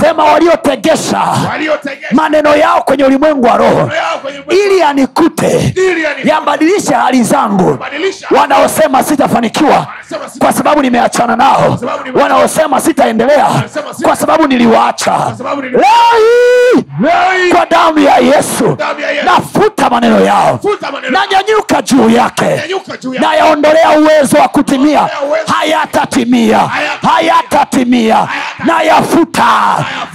[0.02, 1.22] Sema waliotegesha
[2.12, 3.92] maneno yao kwenye ulimwengu wa roho.
[4.50, 5.74] Ili yanikute.
[5.76, 7.80] Ili yabadilishe hali zangu.
[8.32, 9.88] Wanaosema sitafanikiwa
[10.39, 11.80] kwa sababu nimeachana nao
[12.22, 13.48] wanaosema sitaendelea
[14.04, 15.36] kwa sababu niliwaacha.
[17.02, 18.78] Leo hii kwa damu ya yesu.
[19.26, 20.60] Nafuta maneno yao.
[21.12, 22.62] Nanyanyuka juu yake.
[23.20, 25.10] Nayaondolea uwezo wa kutimia.
[25.48, 26.58] Hayatatimia.
[26.58, 27.08] Hayatatimia.
[27.14, 28.28] hayatatimia.
[28.66, 29.46] Nayafuta.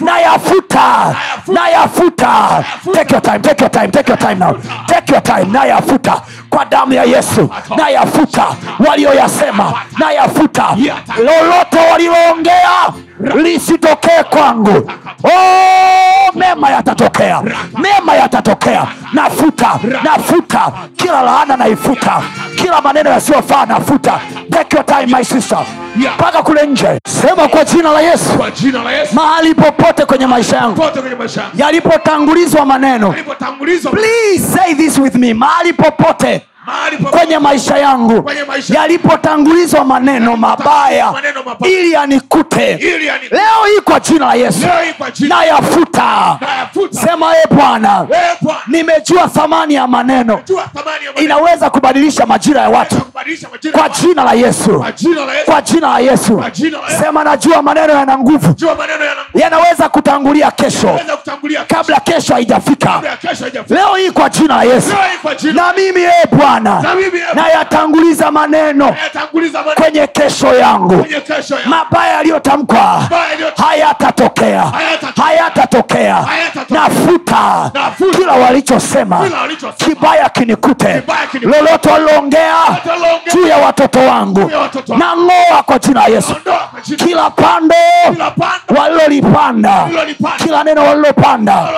[0.01, 1.15] Nayafuta.
[1.47, 2.65] Nayafuta.
[2.95, 4.55] Take your time take your time take your time now.
[4.87, 5.45] Take your time.
[5.53, 8.47] Nayafuta kwa damu ya yesu nayafuta.
[8.89, 10.77] Walioyasema nayafuta.
[11.19, 12.71] Lolote waliloongea
[13.21, 14.91] lisitokee kwangu.
[15.25, 17.43] Oh, mema yatatokea.
[17.79, 18.87] Mema yatatokea.
[19.13, 20.73] Nafuta nafuta.
[20.97, 22.23] Kila laana naifuta.
[22.57, 24.21] Kila maneno yasiyofaa nafuta.
[24.51, 25.59] Take your time my sister.
[26.15, 26.99] Mpaka kule nje.
[27.23, 28.31] Sema kwa jina la yesu.
[28.61, 29.15] Jina la Yesu.
[29.15, 30.83] mahali popote kwenye maisha yangu.
[31.57, 33.15] Yalipotangulizwa maneno.
[33.91, 35.35] Please say this with me.
[35.35, 36.43] Mahali popote
[37.11, 38.31] kwenye maisha yangu
[38.69, 41.15] yalipotangulizwa maneno mabaya
[41.65, 42.77] ili yanikute.
[43.31, 44.67] Leo hii kwa jina la yesu.
[45.29, 46.39] Nayafuta.
[46.91, 48.07] Sema e bwana
[48.67, 50.41] nimejua thamani ya maneno.
[51.17, 52.97] inaweza kubadilisha majira ya watu.
[53.73, 54.85] Kwa jina la yesu.
[55.45, 56.45] Kwa jina la Yesu.
[57.01, 58.55] sema najua maneno yana nguvu.
[59.35, 61.01] Yanaweza kutangulia kesho.
[61.69, 63.03] Kabla kesho haijafika.
[63.69, 64.93] Leo hii kwa jina la yesu.
[65.55, 68.97] Na mimi e bwana na mimi nayatanguliza maneno
[69.75, 71.07] kwenye kesho yangu.
[71.67, 73.03] Mabaya yaliyotamkwa
[73.67, 74.73] hayatatokea.
[75.17, 76.27] Hayatatokea.
[76.71, 77.71] nafuta
[78.17, 79.31] kila walichosema.
[79.77, 81.03] kibaya kinikute.
[81.41, 82.55] Lolote waliloongea
[83.35, 84.51] juu ya watoto wangu.
[84.99, 86.35] nang'oa kwa jina la yesu.
[86.97, 87.75] Kila pando
[88.81, 89.89] walilolipanda.
[90.39, 91.69] kila neno walilopanda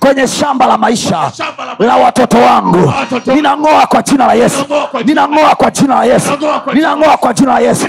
[0.00, 1.30] kwenye shamba la maisha
[1.78, 2.92] la watoto wangu.
[3.26, 4.64] Ninang'oa kwa jina la yesu.
[5.04, 5.94] Ninang'oa kwa jina.
[5.94, 6.30] la yesu.
[6.74, 7.52] Ninang'oa kwa jina.
[7.52, 7.88] la yesu.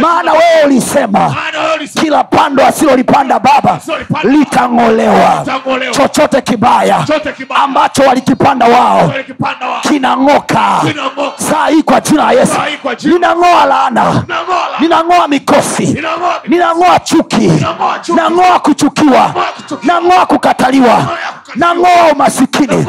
[0.00, 1.34] Maana wewe ulisema
[2.00, 3.78] kila pando asilolipanda baba
[4.24, 5.44] litang'olewa.
[5.90, 7.06] chochote kibaya
[7.54, 9.12] ambacho walikipanda wao
[9.82, 10.82] kinang'oka.
[11.36, 12.54] saa hii kwa jina la yesu.
[13.04, 14.22] Ninang'oa laana.
[14.80, 15.28] Ninang'oa.
[15.28, 15.96] mikosi.
[16.48, 16.98] Ninang'oa.
[17.00, 17.50] chuki.
[18.16, 19.34] Nang'oa kuchukiwa.
[19.82, 21.02] Nang'oa kukataliwa.
[21.54, 22.86] Nang'oa umasikini.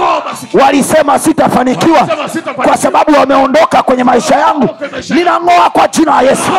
[0.54, 2.08] Walisema sitafanikiwa.
[2.56, 4.70] Kwa sababu wameondoka kwenye maisha yangu
[5.10, 6.52] ninang'oa kwa jina la yesu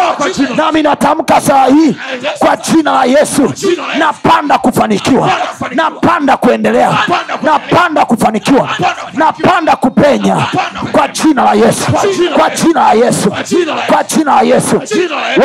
[0.57, 1.97] nami natamka saa hii
[2.39, 3.53] kwa jina la yesu
[3.99, 5.31] napanda kufanikiwa
[5.71, 6.99] Napanda kuendelea
[7.43, 8.69] Napanda kufanikiwa
[9.13, 10.37] Napanda kupenya
[10.93, 11.93] kwa jina la yesu
[12.37, 13.31] kwa jina la yesu
[13.89, 14.81] Kwa jina la Yesu.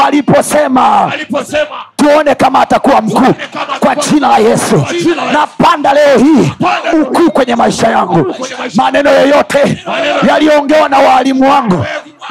[0.04, 1.68] waliposema Aliposema.
[2.02, 3.34] Tuone kama atakuwa mkuu.
[3.80, 4.86] Kwa jina la yesu.
[5.34, 6.52] Napanda leo hii
[7.02, 8.36] ukuu kwenye maisha yangu.
[8.76, 9.84] Maneno yoyote
[10.28, 11.86] yaliyoongewa na waalimu wangu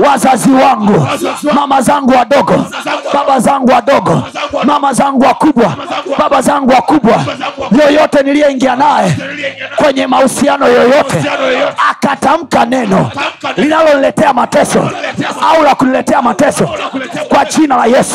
[0.07, 1.09] wazazi wangu
[1.53, 2.65] mama zangu wadogo
[3.15, 4.23] baba zangu wadogo
[4.65, 5.73] mama zangu wakubwa
[6.19, 7.25] baba zangu wakubwa.
[7.85, 9.17] Yoyote niliyeingia naye
[9.77, 11.25] kwenye mahusiano yoyote
[11.91, 13.11] akatamka neno
[13.57, 14.91] linaloniletea mateso
[15.51, 16.69] au la kuniletea mateso
[17.29, 18.15] kwa jina la yesu.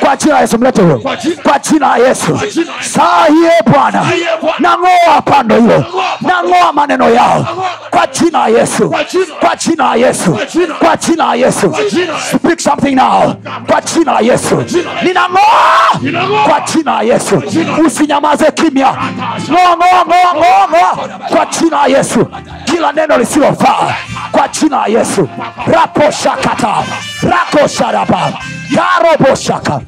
[0.00, 0.58] Kwa jina la yesu.
[0.58, 0.98] Mlete huyo.
[1.42, 2.40] Kwa jina- la yesu.
[2.80, 4.02] Saa hiye bwana.
[4.58, 5.84] Nang'oa pando hilo.
[6.20, 7.46] Nang'oa maneno yao.
[7.90, 8.90] Kwa jina la yesu.
[8.90, 10.38] Kwa jina- kwa jina la yesu.
[10.78, 11.72] Kwa jina- la yesu.
[12.34, 13.34] Speak something now.
[13.66, 14.56] Kwa jina la yesu.
[15.02, 16.44] Ninang'oa.
[16.44, 17.42] Kwa jina la Yesu.
[17.86, 18.92] usinyamaze kimya.
[19.50, 21.18] Ng'oa ng'oa ng'oa ng'oa ng'oa.
[21.28, 22.26] Kwa jina la yesu.
[22.64, 23.94] Kila neno lisilofaa.
[24.32, 25.28] Kwa jina la yesu.
[25.66, 26.74] Raposhakata.
[27.22, 28.32] Rakosharaba.
[28.74, 29.80] Karoboshaka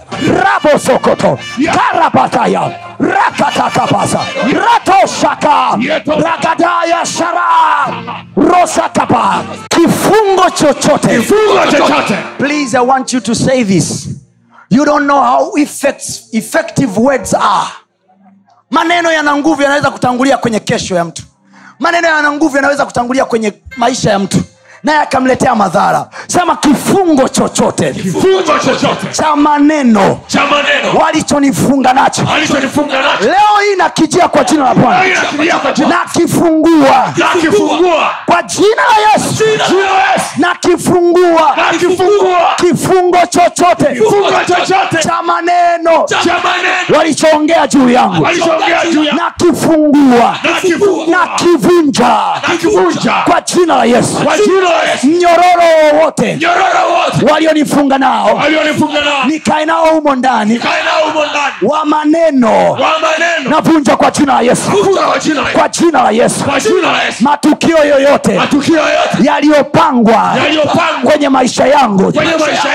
[0.45, 1.39] rabosokoto.
[1.75, 2.71] Karabataya
[3.01, 4.21] rakatakabasa
[4.53, 5.79] ratoshaka.
[6.07, 8.25] Rakadaya shara.
[8.37, 11.21] Rosakapa kifungo chochote.
[11.23, 12.17] Fungo chochote.
[12.39, 14.09] please i want you to say this.
[14.71, 17.69] You don't know how effects, effective words are.
[18.71, 21.23] Maneno yana nguvu yanaweza kutangulia kwenye kesho ya mtu.
[21.79, 24.39] Maneno yana nguvu yanaweza kutangulia kwenye maisha ya mtu
[24.83, 26.07] naye akamletea madhara.
[26.27, 27.95] Sema kifungo chochote.
[29.13, 30.21] Cha maneno.
[31.01, 32.23] Walichonifunga nacho.
[33.21, 34.99] Leo hii nakijia kwa jina la bwana.
[35.87, 37.13] Nakifungua.
[38.27, 39.45] Kwa jina la yesu.
[40.37, 41.57] Nakifungua.
[42.57, 43.85] Kifungo chochote.
[45.03, 46.05] Cha maneno.
[46.97, 48.23] Walichoongea juu yangu.
[49.13, 50.37] Nakifungua.
[51.07, 52.07] Nakivunja.
[53.25, 54.17] kwa jina la yesu
[55.03, 56.39] Mnyororo wowote.
[57.33, 58.41] Walionifunga nao.
[59.27, 60.59] Nikae nao humo ndani.
[61.63, 62.77] Wa maneno.
[63.51, 64.71] Navunja kwa jina la yesu.
[65.59, 66.45] Kwa jina la Yesu.
[67.25, 68.35] matukio yoyote
[69.23, 70.35] yaliyopangwa
[71.05, 72.13] kwenye maisha yangu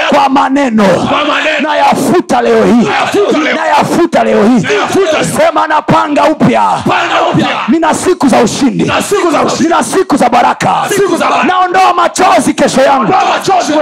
[0.09, 0.83] kwa maneno
[1.61, 2.87] nayafuta leo hii.
[3.55, 4.43] Nayafuta leo.
[4.47, 4.67] hii.
[5.37, 6.61] Sema napanga upya.
[6.87, 7.47] Panga upya.
[7.67, 8.83] Nina siku za ushindi.
[8.83, 9.63] Na siku za ushindi.
[9.63, 10.75] nina siku za baraka.
[10.95, 11.47] Siku za baraka.
[11.83, 13.13] Naondoa machozi kesho yangu.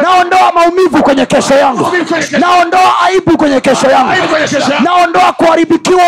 [0.04, 1.92] Naondoa maumivu kwenye kesho yangu.
[2.40, 4.14] Naondoa aibu kwenye kesho yangu.
[4.84, 6.02] Naondoa kuharibikiwa.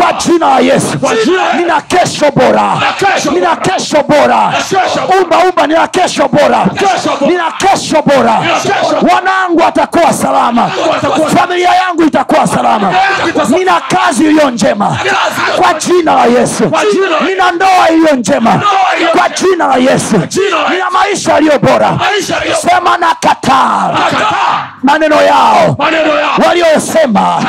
[0.00, 0.98] Kwa jina la yesu.
[1.56, 2.72] Nina kesho bora.
[3.32, 4.52] Nina kesho bora.
[5.08, 6.66] Umbaumba umba umba nina kesho bora.
[7.20, 8.40] Nina kesho bora.
[9.14, 10.70] Wanangu atakuwa salama.
[11.38, 12.92] Familia yangu itakuwa salama.
[13.48, 14.96] Nina kazi iliyo njema.
[15.56, 16.70] Kwa jina la yesu.
[17.26, 18.62] Nina ndoa iliyo njema.
[19.16, 20.16] Kwa jina la yesu.
[20.28, 21.98] Jina la- maisha yaliyo bora.
[22.60, 24.66] Sema na kataa Nakataa.
[24.82, 25.76] Maneno yao.
[25.78, 26.36] Maneno yao.
[26.48, 27.42] Waliosema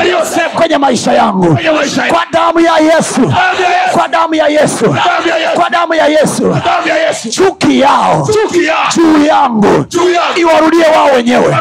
[0.56, 1.58] kwenye maisha yangu.
[2.10, 3.34] Kwa damu ya yesu.
[3.94, 4.86] Kwa damu ya yesu.
[4.86, 5.56] Damu ya Yesu.
[5.56, 7.30] kwa damu ya yesu.
[7.32, 8.28] Chuki yao.
[8.96, 9.86] Juu yangu.
[10.36, 11.56] Iwarudie wao wenyewe.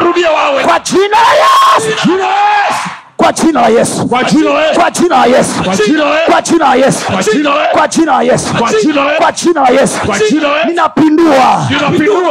[0.65, 1.97] Kwa jina la yesu.
[2.05, 4.07] Jina la Yesu kwa jina la yesu
[4.75, 5.49] kwa jina la Yesu
[6.29, 7.05] kwa jina la yesu
[7.73, 11.67] kwa jina la Yesu kwa jina la yesu kwa jina la ninapindua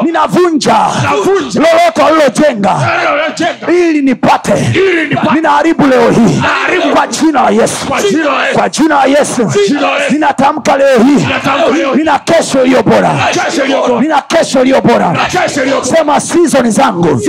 [0.03, 0.77] ninavunja
[1.55, 2.77] lolote walilojenga
[3.69, 4.55] ili nipate
[5.35, 6.43] ninaharibu leo hii
[6.95, 7.87] kwa jina la yesu
[8.55, 9.53] kwa jina la Yesu
[10.11, 11.27] ninatamka leo hii
[11.97, 13.11] nina kesho iliyo bora
[14.01, 15.17] nina kesho iliyo bora
[15.83, 17.21] sema sizoni zangu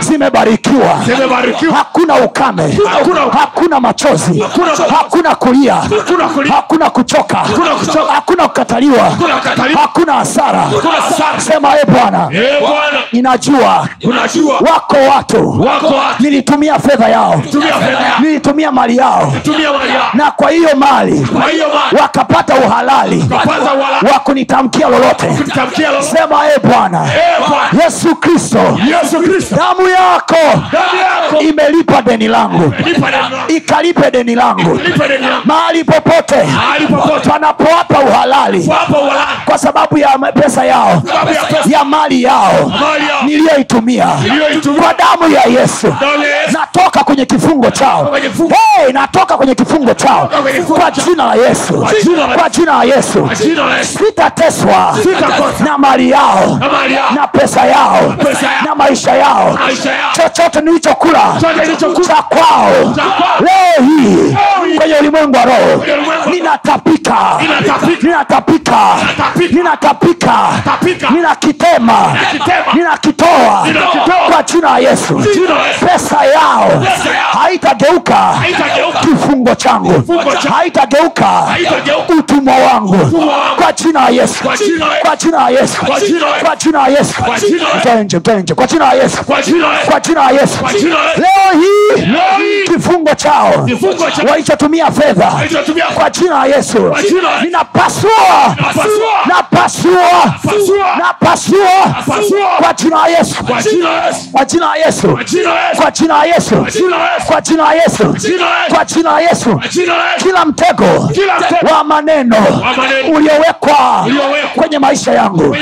[0.00, 1.02] zimebarikiwa
[1.74, 4.40] hakuna ukame Hakuna- hakuna machozi.
[4.40, 5.74] Hakuna hakuna kulia.
[5.74, 6.52] Hakuna kulia.
[6.52, 7.36] hakuna kuchoka.
[7.38, 8.12] Hakuna kuchoka.
[8.12, 9.10] hakuna kukataliwa.
[9.80, 10.64] Hakuna hasara.
[11.40, 12.28] Sema e bwana
[13.12, 13.88] ninajua
[14.72, 15.68] wako watu.
[16.18, 17.42] Nilitumia fedha yao.
[18.20, 19.32] Nilitumia mali yao.
[20.14, 21.26] Na kwa hiyo mali
[22.00, 23.24] wakapata uhalali
[24.12, 25.38] wa kunitamkia lolote.
[26.02, 27.06] Sema e bwana
[27.84, 28.58] yesu kristo
[29.56, 30.36] damu yako
[31.40, 32.72] imelipa deni langu,
[33.48, 34.80] ikalipe deni langu.
[35.44, 36.36] Mahali popote.
[37.30, 38.70] Panapoapa uhalali.
[39.44, 41.02] Kwa sababu ya pesa yao.
[41.66, 42.72] Ya mali yao.
[43.24, 44.06] Niliyoitumia.
[44.82, 45.94] Kwa damu ya yesu.
[46.52, 48.14] Natoka kwenye kifungo chao.
[48.76, 50.30] Hey, natoka kwenye kifungo chao.
[50.78, 51.86] Kwa jina la yesu.
[52.38, 53.30] Kwa jina la yesu.
[53.98, 54.98] sitateswa.
[55.64, 56.58] Na mali yao.
[57.14, 58.14] Na pesa yao.
[58.64, 59.58] Na maisha yao.
[60.12, 61.20] Chochote nilichokula.
[61.40, 62.06] Chochote nilichokula.
[62.08, 63.40] cha kwao Kwao.
[63.40, 64.36] leo hii
[64.78, 65.84] kwenye ulimwengu wa roho
[66.30, 67.14] ninatapika
[68.02, 68.96] Ninatapika.
[69.56, 70.38] ninatapika
[71.10, 72.16] ninakitema
[72.74, 73.66] ninakitoa
[74.30, 75.22] kwa jina la yesu
[75.86, 76.84] pesa yao
[77.40, 78.34] haitageuka
[79.00, 80.02] kifungo changu
[80.54, 81.42] haitageuka
[82.18, 82.96] utumwa wangu
[83.62, 84.44] kwa jina la yesu
[85.02, 85.76] Kwa jina la Yesu.
[86.44, 87.14] kwa jina la yesu.
[87.78, 88.54] Mtoe nje, mtoe nje.
[88.54, 90.58] kwa jina la yesu kwa jina la Yesu.
[91.16, 92.02] Leo hii.
[92.66, 93.66] Kifungo chao
[94.30, 95.32] walichotumia fedha
[95.94, 96.94] kwa jina la yesu
[97.42, 98.10] ninapasua
[98.56, 98.92] Napasua.
[99.26, 99.92] napasua
[100.44, 100.96] Pasua.
[100.98, 102.48] napasua Pasua.
[102.60, 104.28] kwa jina la yesu Kwa jina la Yesu.
[104.32, 105.08] kwa jina la yesu
[105.76, 108.14] Kwa jina la Yesu.
[108.72, 109.60] kwa jina la yesu
[110.18, 110.84] kila mtego
[111.72, 112.36] wa maneno
[113.14, 114.06] uliowekwa
[114.54, 115.56] kwenye maisha yangu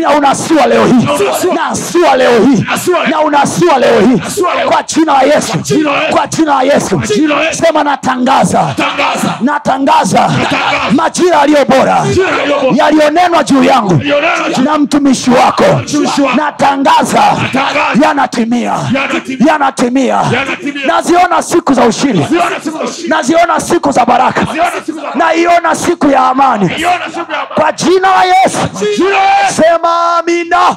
[0.00, 1.06] na unasua leo hii
[1.54, 2.64] nasua leo hii
[3.10, 4.20] na unasua leo hii
[4.66, 5.52] kwa jina la yesu
[6.38, 7.00] jina la Yesu.
[7.50, 8.74] sema natangaza.
[8.76, 10.30] Tangaza natangaza.
[10.92, 12.04] Majira yaliyo bora.
[12.74, 14.00] Yaliyonenwa juu yangu.
[14.64, 15.64] Na mtumishi wako.
[16.36, 17.22] Natangaza.
[18.02, 18.74] Yanatimia.
[19.46, 20.20] Yanatimia.
[20.86, 22.26] naziona siku za ushindi.
[23.08, 24.46] Naziona siku za baraka.
[25.14, 26.70] Naiona siku ya amani.
[27.54, 28.58] Kwa jina la yesu.
[28.96, 29.62] Jina la Yesu.
[29.62, 30.76] sema amina